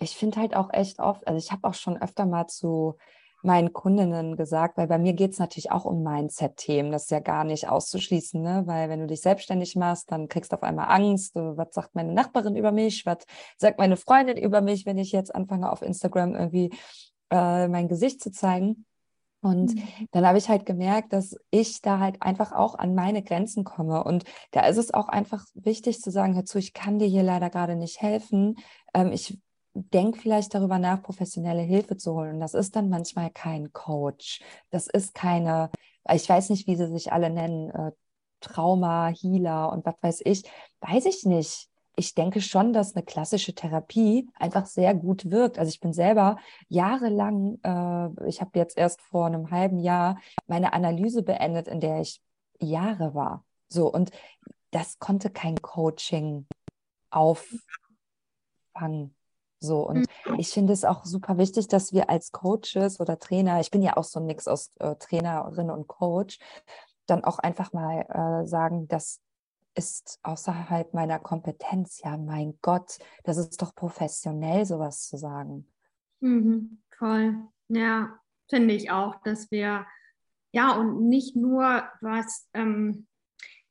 [0.00, 2.96] ich finde halt auch echt oft, also ich habe auch schon öfter mal zu
[3.46, 6.92] meinen Kundinnen gesagt, weil bei mir geht es natürlich auch um Mindset-Themen.
[6.92, 8.64] Das ist ja gar nicht auszuschließen, ne?
[8.66, 11.34] weil wenn du dich selbstständig machst, dann kriegst du auf einmal Angst.
[11.34, 13.06] Was sagt meine Nachbarin über mich?
[13.06, 13.18] Was
[13.56, 16.70] sagt meine Freundin über mich, wenn ich jetzt anfange, auf Instagram irgendwie
[17.30, 18.84] äh, mein Gesicht zu zeigen?
[19.40, 20.08] Und mhm.
[20.10, 24.02] dann habe ich halt gemerkt, dass ich da halt einfach auch an meine Grenzen komme.
[24.02, 27.22] Und da ist es auch einfach wichtig zu sagen, hör zu, ich kann dir hier
[27.22, 28.56] leider gerade nicht helfen.
[28.92, 29.38] Ähm, ich
[29.76, 32.34] denk vielleicht darüber nach, professionelle Hilfe zu holen.
[32.34, 34.40] Und das ist dann manchmal kein Coach.
[34.70, 35.70] Das ist keine,
[36.10, 37.92] ich weiß nicht, wie sie sich alle nennen, äh,
[38.40, 40.44] Trauma, Healer und was weiß ich.
[40.80, 41.68] Weiß ich nicht.
[41.98, 45.58] Ich denke schon, dass eine klassische Therapie einfach sehr gut wirkt.
[45.58, 46.36] Also ich bin selber
[46.68, 52.00] jahrelang, äh, ich habe jetzt erst vor einem halben Jahr meine Analyse beendet, in der
[52.00, 52.20] ich
[52.60, 53.44] Jahre war.
[53.68, 54.10] So, und
[54.70, 56.46] das konnte kein Coaching
[57.10, 59.14] auffangen.
[59.66, 60.38] So, und mhm.
[60.38, 63.96] ich finde es auch super wichtig, dass wir als Coaches oder Trainer, ich bin ja
[63.96, 66.38] auch so ein Mix aus äh, Trainerin und Coach,
[67.06, 69.20] dann auch einfach mal äh, sagen, das
[69.74, 72.00] ist außerhalb meiner Kompetenz.
[72.02, 75.66] Ja, mein Gott, das ist doch professionell, sowas zu sagen.
[76.20, 77.36] Mhm, voll.
[77.68, 79.86] Ja, finde ich auch, dass wir,
[80.52, 83.06] ja, und nicht nur was ähm,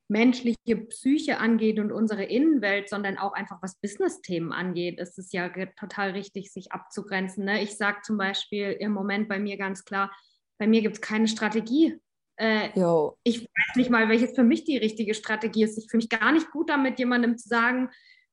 [0.07, 5.49] menschliche Psyche angeht und unsere Innenwelt, sondern auch einfach was Business-Themen angeht, ist es ja
[5.79, 7.45] total richtig, sich abzugrenzen.
[7.45, 7.63] Ne?
[7.63, 10.11] Ich sage zum Beispiel im Moment bei mir ganz klar,
[10.57, 11.99] bei mir gibt es keine Strategie.
[12.37, 12.69] Äh,
[13.23, 15.77] ich weiß nicht mal, welches für mich die richtige Strategie ist.
[15.77, 17.89] Ich fühle mich gar nicht gut damit, jemandem zu sagen,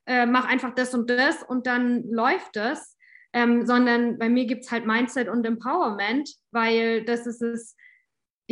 [0.07, 2.97] äh, mach einfach das und das und dann läuft es.
[3.35, 7.77] Ähm, sondern bei mir gibt es halt Mindset und Empowerment, weil das ist es,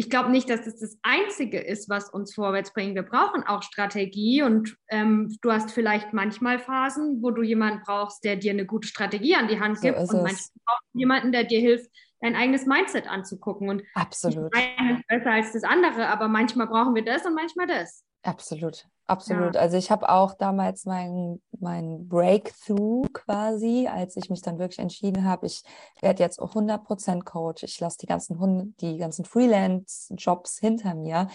[0.01, 2.95] ich glaube nicht, dass das das Einzige ist, was uns vorwärts bringt.
[2.95, 8.25] Wir brauchen auch Strategie und ähm, du hast vielleicht manchmal Phasen, wo du jemanden brauchst,
[8.25, 11.33] der dir eine gute Strategie an die Hand so gibt und manchmal brauchst du jemanden,
[11.33, 11.91] der dir hilft,
[12.23, 13.69] dein eigenes Mindset anzugucken.
[13.69, 14.51] Und Absolut.
[14.55, 18.03] Das eine ist besser als das andere, aber manchmal brauchen wir das und manchmal das.
[18.23, 19.55] Absolut, absolut.
[19.55, 19.61] Ja.
[19.63, 25.25] Also ich habe auch damals mein, mein Breakthrough quasi, als ich mich dann wirklich entschieden
[25.25, 25.63] habe, ich
[26.03, 31.29] werde jetzt 100% Coach, ich lasse die ganzen, die ganzen Freelance-Jobs hinter mir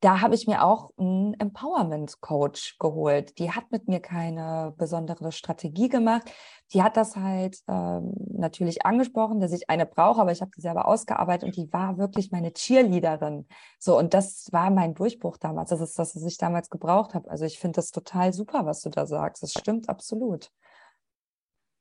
[0.00, 3.36] da habe ich mir auch einen Empowerment-Coach geholt.
[3.38, 6.30] Die hat mit mir keine besondere Strategie gemacht.
[6.72, 10.60] Die hat das halt ähm, natürlich angesprochen, dass ich eine brauche, aber ich habe sie
[10.60, 13.46] selber ausgearbeitet und die war wirklich meine Cheerleaderin.
[13.80, 15.70] So, und das war mein Durchbruch damals.
[15.70, 17.30] Das ist das, was ich damals gebraucht habe.
[17.30, 19.42] Also ich finde das total super, was du da sagst.
[19.42, 20.50] Das stimmt absolut.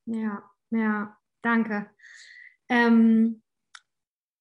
[0.05, 1.89] Ja, ja, danke.
[2.69, 3.41] Ähm,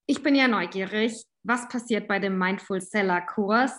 [0.06, 3.72] ich bin ja neugierig was passiert bei dem Mindful Seller Kurs.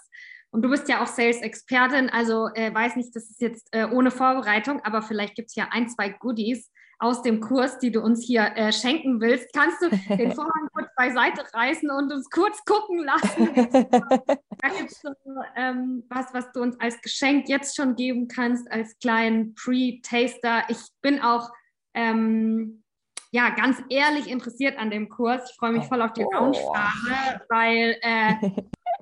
[0.49, 4.11] Und du bist ja auch Sales-Expertin, also äh, weiß nicht, das ist jetzt äh, ohne
[4.11, 8.25] Vorbereitung, aber vielleicht gibt es ja ein, zwei Goodies aus dem Kurs, die du uns
[8.25, 9.53] hier äh, schenken willst.
[9.53, 13.49] Kannst du den Vorhang kurz beiseite reißen und uns kurz gucken lassen?
[13.91, 15.09] da gibt es so,
[15.55, 20.63] ähm, was, was du uns als Geschenk jetzt schon geben kannst, als kleinen Pre-Taster.
[20.69, 21.49] Ich bin auch
[21.93, 22.83] ähm,
[23.31, 25.49] ja, ganz ehrlich interessiert an dem Kurs.
[25.51, 26.31] Ich freue mich voll auf die oh.
[26.31, 28.33] Lounge-Phase, weil äh,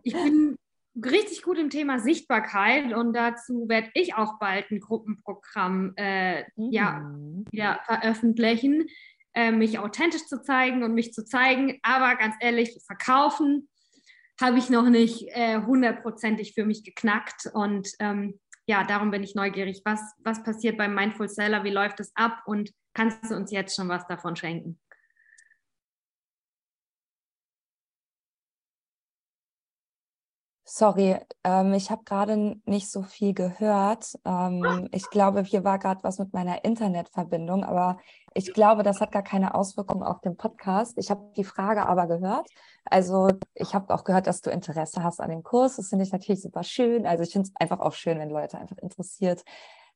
[0.04, 0.58] ich bin
[1.04, 6.72] richtig gut im Thema Sichtbarkeit und dazu werde ich auch bald ein Gruppenprogramm äh, mhm.
[6.72, 7.14] ja,
[7.52, 8.88] wieder veröffentlichen,
[9.34, 11.80] äh, mich authentisch zu zeigen und mich zu zeigen.
[11.84, 13.68] Aber ganz ehrlich, verkaufen
[14.40, 19.36] habe ich noch nicht äh, hundertprozentig für mich geknackt und ähm, ja, darum bin ich
[19.36, 19.82] neugierig.
[19.86, 21.64] Was, was passiert beim Mindful Seller?
[21.64, 22.42] Wie läuft es ab?
[22.46, 24.80] Und kannst du uns jetzt schon was davon schenken?
[30.78, 31.16] Sorry,
[31.46, 34.20] ähm, ich habe gerade nicht so viel gehört.
[34.26, 37.98] Ähm, ich glaube, hier war gerade was mit meiner Internetverbindung, aber
[38.34, 40.98] ich glaube, das hat gar keine Auswirkung auf den Podcast.
[40.98, 42.50] Ich habe die Frage aber gehört.
[42.84, 45.78] Also ich habe auch gehört, dass du Interesse hast an dem Kurs.
[45.78, 47.06] Das finde ich natürlich super schön.
[47.06, 49.46] Also ich finde es einfach auch schön, wenn Leute einfach interessiert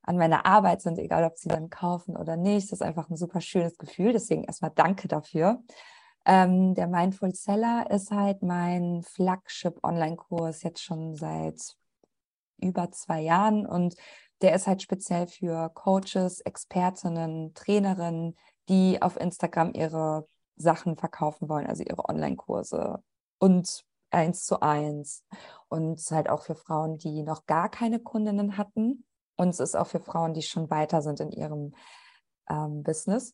[0.03, 2.71] an meiner Arbeit sind, egal ob sie dann kaufen oder nicht.
[2.71, 4.13] Das ist einfach ein super schönes Gefühl.
[4.13, 5.61] Deswegen erstmal danke dafür.
[6.25, 11.75] Ähm, der Mindful Seller ist halt mein Flagship-Online-Kurs jetzt schon seit
[12.57, 13.95] über zwei Jahren und
[14.41, 18.37] der ist halt speziell für Coaches, Expertinnen, Trainerinnen,
[18.69, 23.03] die auf Instagram ihre Sachen verkaufen wollen, also ihre Online-Kurse
[23.39, 25.23] und eins zu eins.
[25.67, 29.05] Und halt auch für Frauen, die noch gar keine Kundinnen hatten.
[29.35, 31.73] Und es ist auch für Frauen, die schon weiter sind in ihrem
[32.49, 33.33] ähm, Business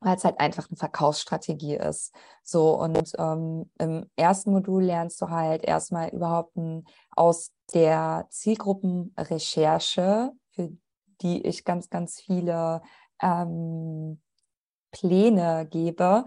[0.00, 2.14] weil es halt einfach eine Verkaufsstrategie ist.
[2.42, 6.84] So, und ähm, im ersten Modul lernst du halt erstmal überhaupt ein,
[7.14, 10.70] aus der Zielgruppenrecherche, für
[11.22, 12.82] die ich ganz, ganz viele
[13.22, 14.20] ähm,
[14.92, 16.26] Pläne gebe,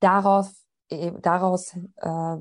[0.00, 0.50] darauf,
[0.88, 2.36] äh, daraus äh,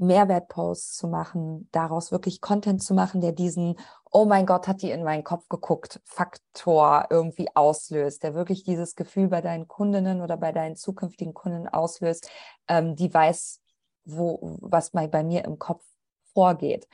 [0.00, 3.76] Mehrwertposts zu machen, daraus wirklich Content zu machen, der diesen,
[4.10, 8.96] oh mein Gott, hat die in meinen Kopf geguckt, Faktor irgendwie auslöst, der wirklich dieses
[8.96, 12.30] Gefühl bei deinen Kundinnen oder bei deinen zukünftigen Kunden auslöst,
[12.68, 13.60] ähm, die weiß,
[14.04, 15.84] wo, was bei mir im Kopf
[16.32, 16.88] vorgeht.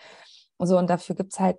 [0.58, 1.58] So, und dafür gibt es halt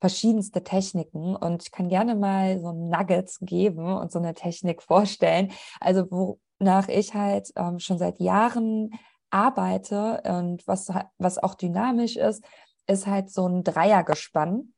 [0.00, 5.52] verschiedenste Techniken und ich kann gerne mal so Nuggets geben und so eine Technik vorstellen.
[5.78, 8.90] Also wonach ich halt ähm, schon seit Jahren
[9.30, 12.44] arbeite und was, was auch dynamisch ist,
[12.86, 14.72] ist halt so ein Dreiergespann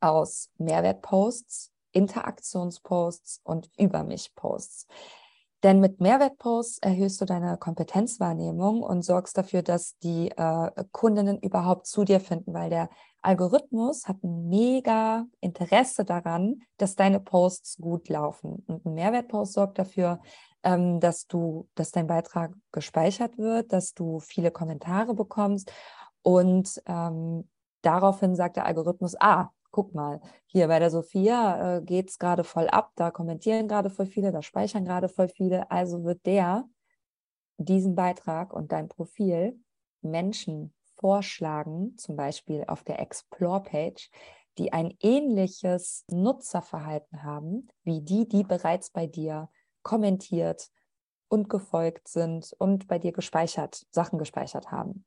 [0.00, 4.86] aus Mehrwertposts, Interaktionsposts und Über mich Posts.
[5.64, 11.88] Denn mit Mehrwertposts erhöhst du deine Kompetenzwahrnehmung und sorgst dafür, dass die äh, Kundinnen überhaupt
[11.88, 12.88] zu dir finden, weil der
[13.22, 18.62] Algorithmus hat ein mega Interesse daran, dass deine Posts gut laufen.
[18.68, 20.20] Und ein Mehrwertpost sorgt dafür,
[20.62, 25.72] ähm, dass du, dass dein Beitrag gespeichert wird, dass du viele Kommentare bekommst.
[26.22, 27.48] Und ähm,
[27.82, 32.44] daraufhin sagt der Algorithmus, ah, guck mal, hier bei der Sophia äh, geht es gerade
[32.44, 36.64] voll ab, da kommentieren gerade voll viele, da speichern gerade voll viele, also wird der
[37.58, 39.60] diesen Beitrag und dein Profil
[40.00, 44.10] Menschen vorschlagen, zum Beispiel auf der Explore-Page,
[44.58, 49.48] die ein ähnliches Nutzerverhalten haben wie die, die bereits bei dir
[49.82, 50.68] kommentiert
[51.28, 55.04] und gefolgt sind und bei dir gespeichert, Sachen gespeichert haben.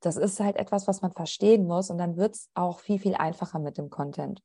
[0.00, 3.14] Das ist halt etwas, was man verstehen muss und dann wird es auch viel, viel
[3.14, 4.42] einfacher mit dem Content.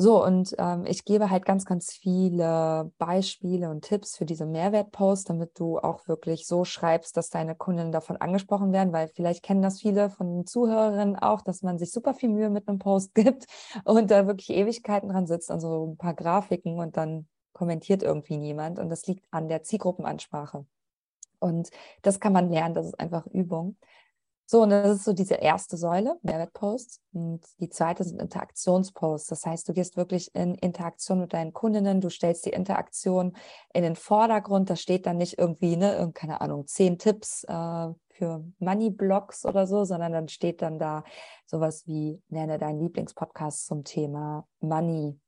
[0.00, 5.24] So, und ähm, ich gebe halt ganz, ganz viele Beispiele und Tipps für diese Mehrwertposts,
[5.24, 9.60] damit du auch wirklich so schreibst, dass deine Kunden davon angesprochen werden, weil vielleicht kennen
[9.60, 13.12] das viele von den Zuhörerinnen auch, dass man sich super viel Mühe mit einem Post
[13.16, 13.46] gibt
[13.82, 18.36] und da wirklich Ewigkeiten dran sitzt an so ein paar Grafiken und dann kommentiert irgendwie
[18.36, 18.78] niemand.
[18.78, 20.66] Und das liegt an der Zielgruppenansprache.
[21.40, 21.70] Und
[22.02, 23.76] das kann man lernen, das ist einfach Übung.
[24.50, 27.02] So, und das ist so diese erste Säule, Mehrwertposts.
[27.12, 29.28] Und die zweite sind Interaktionsposts.
[29.28, 33.36] Das heißt, du gehst wirklich in Interaktion mit deinen Kundinnen, du stellst die Interaktion
[33.74, 34.70] in den Vordergrund.
[34.70, 39.84] Da steht dann nicht irgendwie, ne, keine Ahnung, zehn Tipps äh, für Money-Blogs oder so,
[39.84, 41.04] sondern dann steht dann da
[41.44, 45.20] sowas wie, nenne deinen Lieblingspodcast zum Thema Money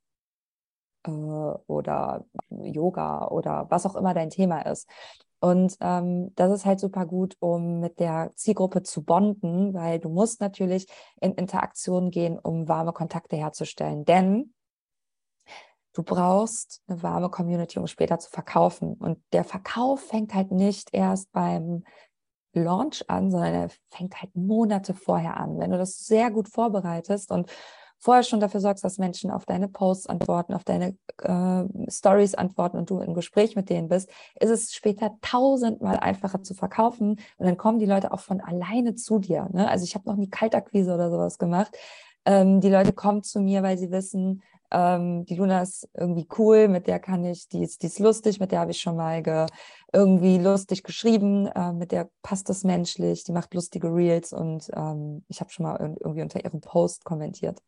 [1.06, 4.88] äh, oder Yoga oder was auch immer dein Thema ist.
[5.40, 10.10] Und ähm, das ist halt super gut, um mit der Zielgruppe zu bonden, weil du
[10.10, 10.86] musst natürlich
[11.20, 14.04] in Interaktion gehen, um warme Kontakte herzustellen.
[14.04, 14.52] Denn
[15.94, 18.94] du brauchst eine warme Community, um später zu verkaufen.
[18.94, 21.84] Und der Verkauf fängt halt nicht erst beim
[22.52, 25.58] Launch an, sondern er fängt halt Monate vorher an.
[25.58, 27.50] Wenn du das sehr gut vorbereitest und
[28.00, 32.78] vorher schon dafür sorgst, dass Menschen auf deine Posts antworten, auf deine äh, Stories antworten
[32.78, 37.46] und du im Gespräch mit denen bist, ist es später tausendmal einfacher zu verkaufen und
[37.46, 39.48] dann kommen die Leute auch von alleine zu dir.
[39.52, 39.68] Ne?
[39.68, 41.76] Also ich habe noch nie Kaltakquise oder sowas gemacht.
[42.24, 46.68] Ähm, die Leute kommen zu mir, weil sie wissen, ähm, die Luna ist irgendwie cool,
[46.68, 49.22] mit der kann ich, die ist, die ist lustig, mit der habe ich schon mal
[49.22, 49.46] ge,
[49.92, 55.24] irgendwie lustig geschrieben, äh, mit der passt es menschlich, die macht lustige Reels und ähm,
[55.28, 57.60] ich habe schon mal irgendwie unter ihrem Post kommentiert.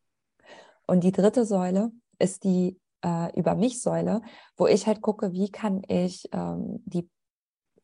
[0.93, 4.21] Und die dritte Säule ist die äh, Über mich-Säule,
[4.55, 7.09] wo ich halt gucke, wie kann ich ähm, die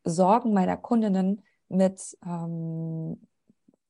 [0.04, 3.20] Sorgen meiner Kundinnen mit ähm,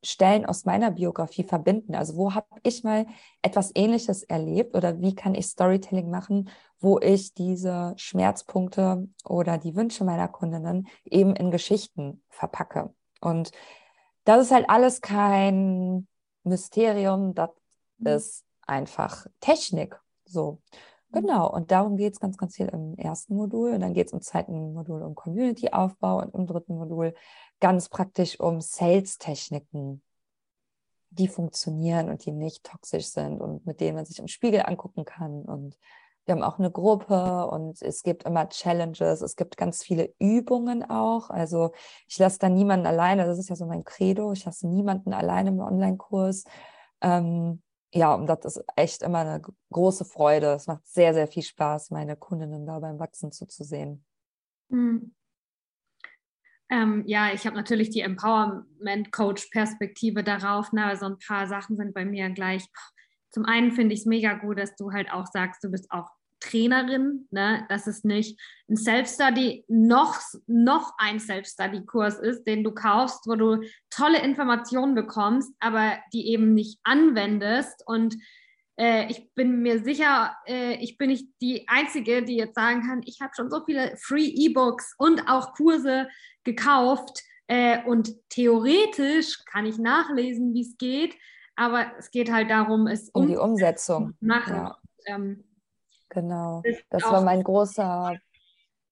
[0.01, 1.95] Stellen aus meiner Biografie verbinden.
[1.95, 3.07] Also wo habe ich mal
[3.41, 6.49] etwas Ähnliches erlebt oder wie kann ich Storytelling machen,
[6.79, 12.93] wo ich diese Schmerzpunkte oder die Wünsche meiner Kundinnen eben in Geschichten verpacke.
[13.19, 13.51] Und
[14.23, 16.07] das ist halt alles kein
[16.45, 17.49] Mysterium, das
[17.97, 18.07] mhm.
[18.07, 19.99] ist einfach Technik.
[20.25, 20.61] So.
[21.09, 21.21] Mhm.
[21.21, 23.73] Genau, und darum geht es ganz, ganz viel im ersten Modul.
[23.73, 27.13] Und dann geht es im zweiten Modul um Community-Aufbau und im dritten Modul
[27.59, 30.01] ganz praktisch um Sales-Techniken,
[31.11, 35.05] die funktionieren und die nicht toxisch sind und mit denen man sich im Spiegel angucken
[35.05, 35.41] kann.
[35.41, 35.77] Und
[36.25, 40.87] wir haben auch eine Gruppe und es gibt immer Challenges, es gibt ganz viele Übungen
[40.87, 41.31] auch.
[41.31, 41.71] Also
[42.07, 45.49] ich lasse da niemanden alleine, das ist ja so mein Credo, ich lasse niemanden alleine
[45.49, 46.43] im Online-Kurs.
[47.01, 50.53] Ähm, ja, und das ist echt immer eine große Freude.
[50.53, 54.03] Es macht sehr, sehr viel Spaß, meine Kundinnen da beim Wachsen zuzusehen.
[54.69, 55.13] Mhm.
[56.71, 60.71] Ähm, ja, ich habe natürlich die Empowerment-Coach-Perspektive darauf.
[60.71, 60.95] Ne?
[60.97, 62.63] So ein paar Sachen sind bei mir gleich.
[63.31, 66.11] Zum einen finde ich es mega gut, dass du halt auch sagst, du bist auch
[66.39, 67.65] Trainerin, ne?
[67.69, 73.61] dass es nicht ein Self-Study noch, noch ein Self-Study-Kurs ist, den du kaufst, wo du
[73.89, 77.83] tolle Informationen bekommst, aber die eben nicht anwendest.
[77.85, 78.15] Und
[78.77, 83.01] äh, ich bin mir sicher, äh, ich bin nicht die Einzige, die jetzt sagen kann,
[83.05, 86.07] ich habe schon so viele Free E-Books und auch Kurse
[86.43, 87.23] gekauft.
[87.47, 91.15] Äh, und theoretisch kann ich nachlesen, wie es geht,
[91.55, 94.13] aber es geht halt darum, es um, um die Umsetzung.
[94.21, 94.55] Machen.
[94.55, 94.77] Ja.
[95.07, 95.43] Ähm,
[96.09, 96.63] Genau.
[96.89, 98.17] Das war mein großer,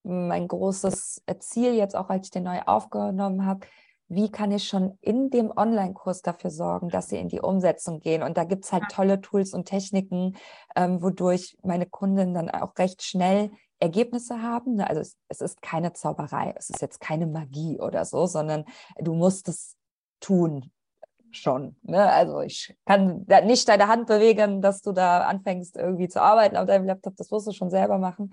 [0.02, 3.66] mein großes Ziel jetzt auch, als ich den neu aufgenommen habe.
[4.10, 8.22] Wie kann ich schon in dem Online-Kurs dafür sorgen, dass sie in die Umsetzung gehen?
[8.22, 10.34] Und da gibt es halt tolle Tools und Techniken,
[10.76, 13.50] ähm, wodurch meine Kunden dann auch recht schnell
[13.80, 14.76] Ergebnisse haben.
[14.76, 14.88] Ne?
[14.88, 18.64] Also es, es, ist keine Zauberei, es ist jetzt keine Magie oder so, sondern
[18.98, 19.76] du musst es
[20.20, 20.70] tun
[21.30, 21.76] schon.
[21.82, 22.10] Ne?
[22.10, 26.66] Also ich kann nicht deine Hand bewegen, dass du da anfängst irgendwie zu arbeiten auf
[26.66, 28.32] deinem Laptop, das wirst du schon selber machen.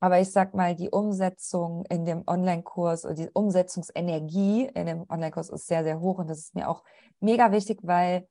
[0.00, 5.50] Aber ich sag mal, die Umsetzung in dem Online-Kurs oder die Umsetzungsenergie in dem Online-Kurs
[5.50, 6.82] ist sehr, sehr hoch und das ist mir auch
[7.20, 8.26] mega wichtig, weil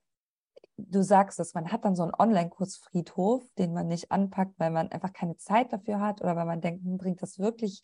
[0.77, 4.91] du sagst es, man hat dann so einen Online-Kurs-Friedhof, den man nicht anpackt, weil man
[4.91, 7.81] einfach keine Zeit dafür hat oder weil man denkt, hm, bringt das wirklich,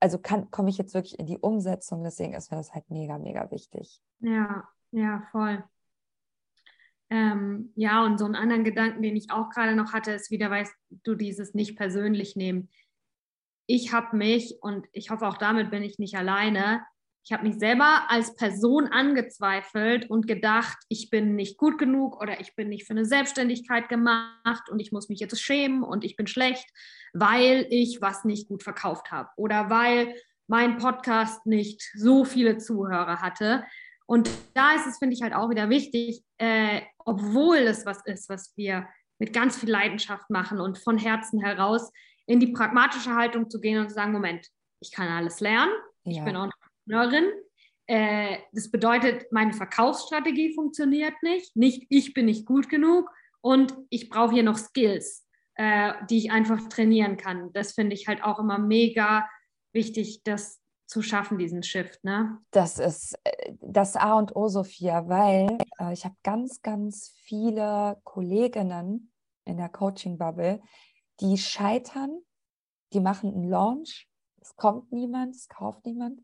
[0.00, 3.50] also komme ich jetzt wirklich in die Umsetzung, deswegen ist mir das halt mega, mega
[3.50, 4.02] wichtig.
[4.20, 5.64] Ja, ja, voll.
[7.10, 10.50] Ähm, ja, und so einen anderen Gedanken, den ich auch gerade noch hatte, ist wieder,
[10.50, 10.74] weißt
[11.04, 12.70] du, dieses nicht persönlich nehmen.
[13.66, 16.84] ich habe mich, und ich hoffe auch damit bin ich nicht alleine,
[17.24, 22.40] ich habe mich selber als Person angezweifelt und gedacht, ich bin nicht gut genug oder
[22.40, 26.16] ich bin nicht für eine Selbstständigkeit gemacht und ich muss mich jetzt schämen und ich
[26.16, 26.68] bin schlecht,
[27.12, 30.16] weil ich was nicht gut verkauft habe oder weil
[30.48, 33.64] mein Podcast nicht so viele Zuhörer hatte.
[34.06, 38.28] Und da ist es, finde ich, halt auch wieder wichtig, äh, obwohl es was ist,
[38.28, 38.86] was wir
[39.18, 41.92] mit ganz viel Leidenschaft machen und von Herzen heraus
[42.26, 44.48] in die pragmatische Haltung zu gehen und zu sagen, Moment,
[44.80, 45.72] ich kann alles lernen,
[46.04, 46.18] ja.
[46.18, 46.50] ich bin auch
[46.84, 47.32] Entrepreneurin.
[47.86, 54.08] Äh, das bedeutet, meine Verkaufsstrategie funktioniert nicht, nicht ich bin nicht gut genug und ich
[54.08, 55.26] brauche hier noch Skills,
[55.56, 57.52] äh, die ich einfach trainieren kann.
[57.52, 59.28] Das finde ich halt auch immer mega
[59.72, 60.61] wichtig, das
[60.92, 62.04] zu schaffen, diesen Shift.
[62.04, 62.38] Ne?
[62.50, 67.98] Das ist äh, das A und O, Sophia, weil äh, ich habe ganz, ganz viele
[68.04, 69.10] Kolleginnen
[69.44, 70.60] in der Coaching-Bubble,
[71.20, 72.20] die scheitern,
[72.92, 74.06] die machen einen Launch,
[74.40, 76.20] es kommt niemand, es kauft niemand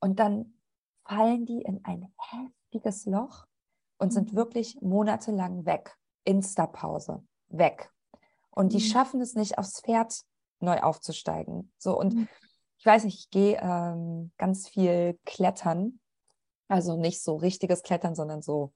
[0.00, 0.60] und dann
[1.08, 3.46] fallen die in ein heftiges Loch
[3.98, 4.36] und sind mhm.
[4.36, 5.96] wirklich monatelang weg.
[6.24, 7.90] Insta-Pause, weg.
[8.50, 8.82] Und die mhm.
[8.82, 10.22] schaffen es nicht, aufs Pferd
[10.60, 11.72] neu aufzusteigen.
[11.78, 12.28] So, und mhm.
[12.80, 16.00] Ich weiß nicht, ich gehe ähm, ganz viel klettern.
[16.66, 18.72] Also nicht so richtiges Klettern, sondern so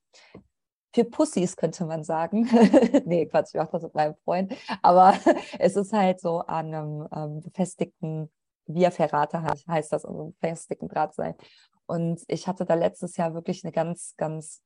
[0.95, 2.43] für Pussys, könnte man sagen.
[3.07, 4.55] nee, Quatsch, ich mache das mit meinem Freund.
[4.83, 5.15] Aber
[5.59, 8.31] es ist halt so an einem ähm, befestigten
[8.67, 11.35] Via Ferrata heißt das, also ein festigen Drahtseil.
[11.87, 14.63] Und ich hatte da letztes Jahr wirklich eine ganz, ganz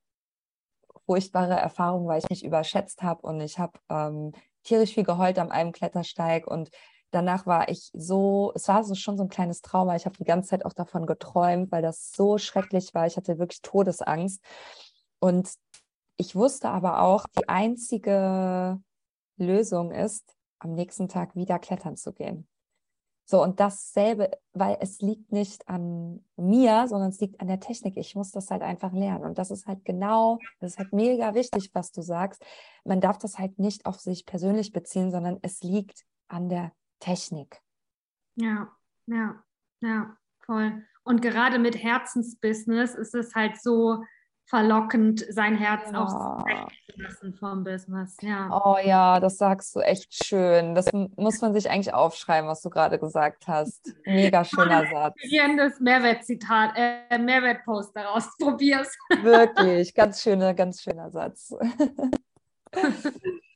[1.06, 4.32] furchtbare Erfahrung, weil ich mich überschätzt habe und ich habe ähm,
[4.64, 6.70] tierisch viel geheult an einem Klettersteig und
[7.10, 9.96] danach war ich so, es war so schon so ein kleines Trauma.
[9.96, 13.06] Ich habe die ganze Zeit auch davon geträumt, weil das so schrecklich war.
[13.06, 14.42] Ich hatte wirklich Todesangst.
[15.20, 15.50] Und
[16.16, 18.80] ich wusste aber auch, die einzige
[19.36, 22.48] Lösung ist, am nächsten Tag wieder klettern zu gehen.
[23.30, 27.98] So, und dasselbe, weil es liegt nicht an mir, sondern es liegt an der Technik.
[27.98, 29.24] Ich muss das halt einfach lernen.
[29.24, 32.42] Und das ist halt genau, das ist halt mega wichtig, was du sagst.
[32.84, 37.60] Man darf das halt nicht auf sich persönlich beziehen, sondern es liegt an der Technik.
[38.36, 38.70] Ja,
[39.06, 39.42] ja,
[39.80, 40.84] ja, voll.
[41.04, 44.04] Und gerade mit Herzensbusiness ist es halt so,
[44.48, 46.02] verlockend, sein Herz ja.
[46.02, 46.44] auch
[46.88, 48.16] zu lassen vom Business.
[48.22, 48.48] Ja.
[48.50, 50.74] Oh ja, das sagst du echt schön.
[50.74, 53.94] Das muss man sich eigentlich aufschreiben, was du gerade gesagt hast.
[54.06, 55.14] Mega schöner Satz.
[55.16, 58.30] Inspirierendes Mehrwertzitat, äh, Mehrwertpost daraus.
[58.38, 58.96] Probier's.
[59.22, 61.54] Wirklich, ganz schöner, ganz schöner Satz.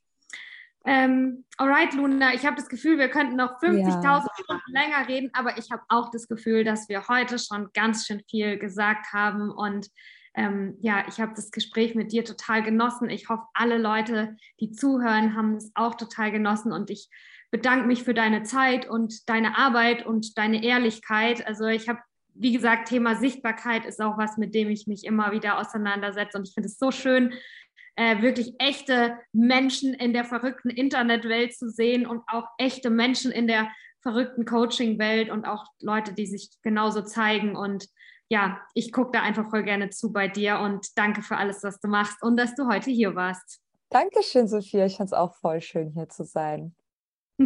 [0.85, 4.25] Ähm, alright, Luna, ich habe das Gefühl, wir könnten noch 50.000 ja.
[4.43, 8.21] Stunden länger reden, aber ich habe auch das Gefühl, dass wir heute schon ganz schön
[8.29, 9.87] viel gesagt haben und
[10.35, 13.09] ähm, ja, ich habe das Gespräch mit dir total genossen.
[13.09, 17.09] Ich hoffe, alle Leute, die zuhören, haben es auch total genossen und ich
[17.51, 21.45] bedanke mich für deine Zeit und deine Arbeit und deine Ehrlichkeit.
[21.45, 21.99] Also ich habe,
[22.33, 26.47] wie gesagt, Thema Sichtbarkeit ist auch was, mit dem ich mich immer wieder auseinandersetze und
[26.47, 27.33] ich finde es so schön,
[27.95, 33.47] äh, wirklich echte Menschen in der verrückten Internetwelt zu sehen und auch echte Menschen in
[33.47, 33.69] der
[34.01, 37.87] verrückten Coaching-Welt und auch Leute, die sich genauso zeigen und
[38.29, 41.79] ja, ich gucke da einfach voll gerne zu bei dir und danke für alles, was
[41.79, 43.61] du machst und dass du heute hier warst.
[43.89, 44.87] Dankeschön, Sophia.
[44.87, 46.75] Ich fand es auch voll schön, hier zu sein.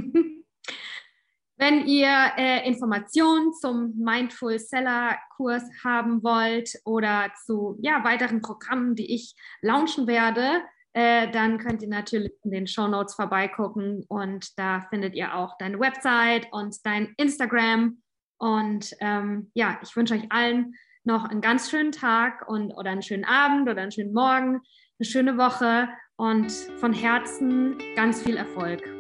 [1.58, 8.96] Wenn ihr äh, Informationen zum Mindful Seller Kurs haben wollt oder zu ja, weiteren Programmen,
[8.96, 10.62] die ich launchen werde,
[10.94, 15.58] äh, dann könnt ihr natürlich in den Show Notes vorbeigucken und da findet ihr auch
[15.58, 18.02] deine Website und dein Instagram
[18.38, 23.02] und ähm, ja, ich wünsche euch allen noch einen ganz schönen Tag und oder einen
[23.02, 24.62] schönen Abend oder einen schönen Morgen,
[25.00, 25.88] eine schöne Woche
[26.18, 28.97] und von Herzen ganz viel Erfolg.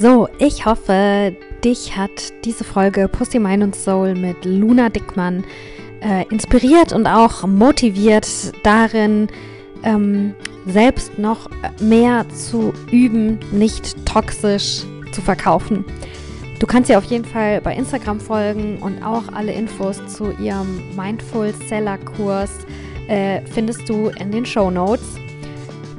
[0.00, 5.44] So, ich hoffe, dich hat diese Folge Pussy Mind und Soul mit Luna Dickmann
[6.00, 8.26] äh, inspiriert und auch motiviert
[8.62, 9.28] darin,
[9.82, 10.32] ähm,
[10.66, 11.50] selbst noch
[11.82, 15.84] mehr zu üben, nicht toxisch zu verkaufen.
[16.60, 20.80] Du kannst ihr auf jeden Fall bei Instagram folgen und auch alle Infos zu ihrem
[20.96, 22.50] Mindful Seller Kurs
[23.08, 25.19] äh, findest du in den Show Notes.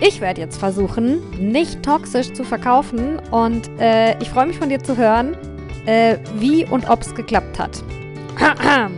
[0.01, 4.83] Ich werde jetzt versuchen, nicht toxisch zu verkaufen und äh, ich freue mich von dir
[4.83, 5.37] zu hören,
[5.85, 7.83] äh, wie und ob es geklappt hat.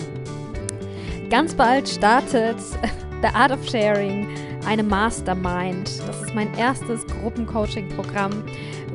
[1.30, 2.58] Ganz bald startet
[3.22, 4.28] The Art of Sharing
[4.66, 5.92] eine Mastermind.
[6.08, 8.32] Das ist mein erstes Gruppencoaching-Programm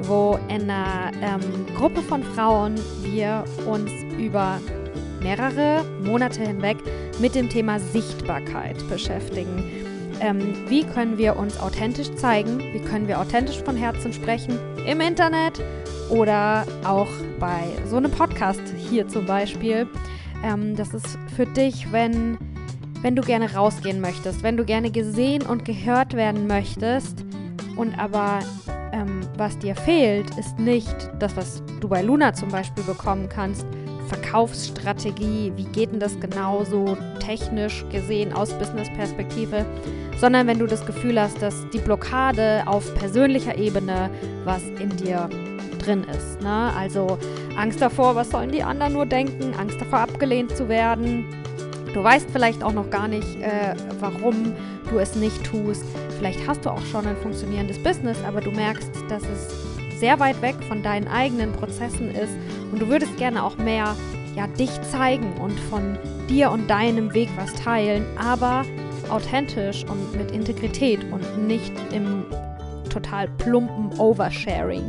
[0.03, 4.61] wo in einer ähm, Gruppe von Frauen wir uns über
[5.21, 6.77] mehrere Monate hinweg
[7.21, 9.88] mit dem Thema Sichtbarkeit beschäftigen.
[10.21, 14.59] Ähm, wie können wir uns authentisch zeigen, wie können wir authentisch von Herzen sprechen?
[14.87, 15.63] Im Internet
[16.11, 17.09] oder auch
[17.39, 19.87] bei so einem Podcast hier zum Beispiel.
[20.45, 22.39] Ähm, das ist für dich, wenn,
[23.03, 27.25] wenn du gerne rausgehen möchtest, wenn du gerne gesehen und gehört werden möchtest.
[27.77, 28.41] Und aber
[28.93, 33.67] ähm, was dir fehlt, ist nicht das, was du bei Luna zum Beispiel bekommen kannst,
[34.09, 39.65] Verkaufsstrategie, wie geht denn das genau so technisch gesehen aus Business-Perspektive,
[40.19, 44.11] sondern wenn du das Gefühl hast, dass die Blockade auf persönlicher Ebene
[44.45, 45.29] was in dir
[45.79, 46.41] drin ist.
[46.41, 46.73] Ne?
[46.77, 47.19] Also
[47.57, 51.25] Angst davor, was sollen die anderen nur denken, Angst davor abgelehnt zu werden.
[51.95, 54.53] Du weißt vielleicht auch noch gar nicht, äh, warum
[54.91, 55.85] du es nicht tust.
[56.19, 59.68] Vielleicht hast du auch schon ein funktionierendes Business, aber du merkst, dass es
[59.99, 62.33] sehr weit weg von deinen eigenen Prozessen ist
[62.73, 63.97] und du würdest gerne auch mehr
[64.37, 68.65] ja, dich zeigen und von dir und deinem Weg was teilen, aber
[69.11, 72.25] authentisch und mit Integrität und nicht im
[72.89, 74.85] total plumpen Oversharing.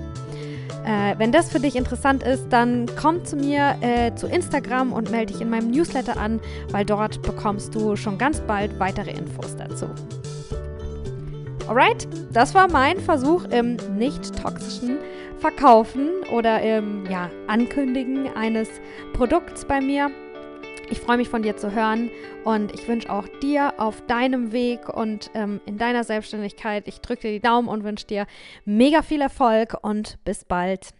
[0.85, 5.11] Äh, wenn das für dich interessant ist, dann komm zu mir äh, zu Instagram und
[5.11, 6.39] melde dich in meinem Newsletter an,
[6.71, 9.87] weil dort bekommst du schon ganz bald weitere Infos dazu.
[11.69, 14.97] Alright, das war mein Versuch im nicht toxischen
[15.37, 18.67] Verkaufen oder im ja, Ankündigen eines
[19.13, 20.09] Produkts bei mir.
[20.89, 22.09] Ich freue mich von dir zu hören
[22.43, 27.27] und ich wünsche auch dir auf deinem Weg und ähm, in deiner Selbstständigkeit, ich drücke
[27.27, 28.25] dir die Daumen und wünsche dir
[28.65, 30.95] mega viel Erfolg und bis bald.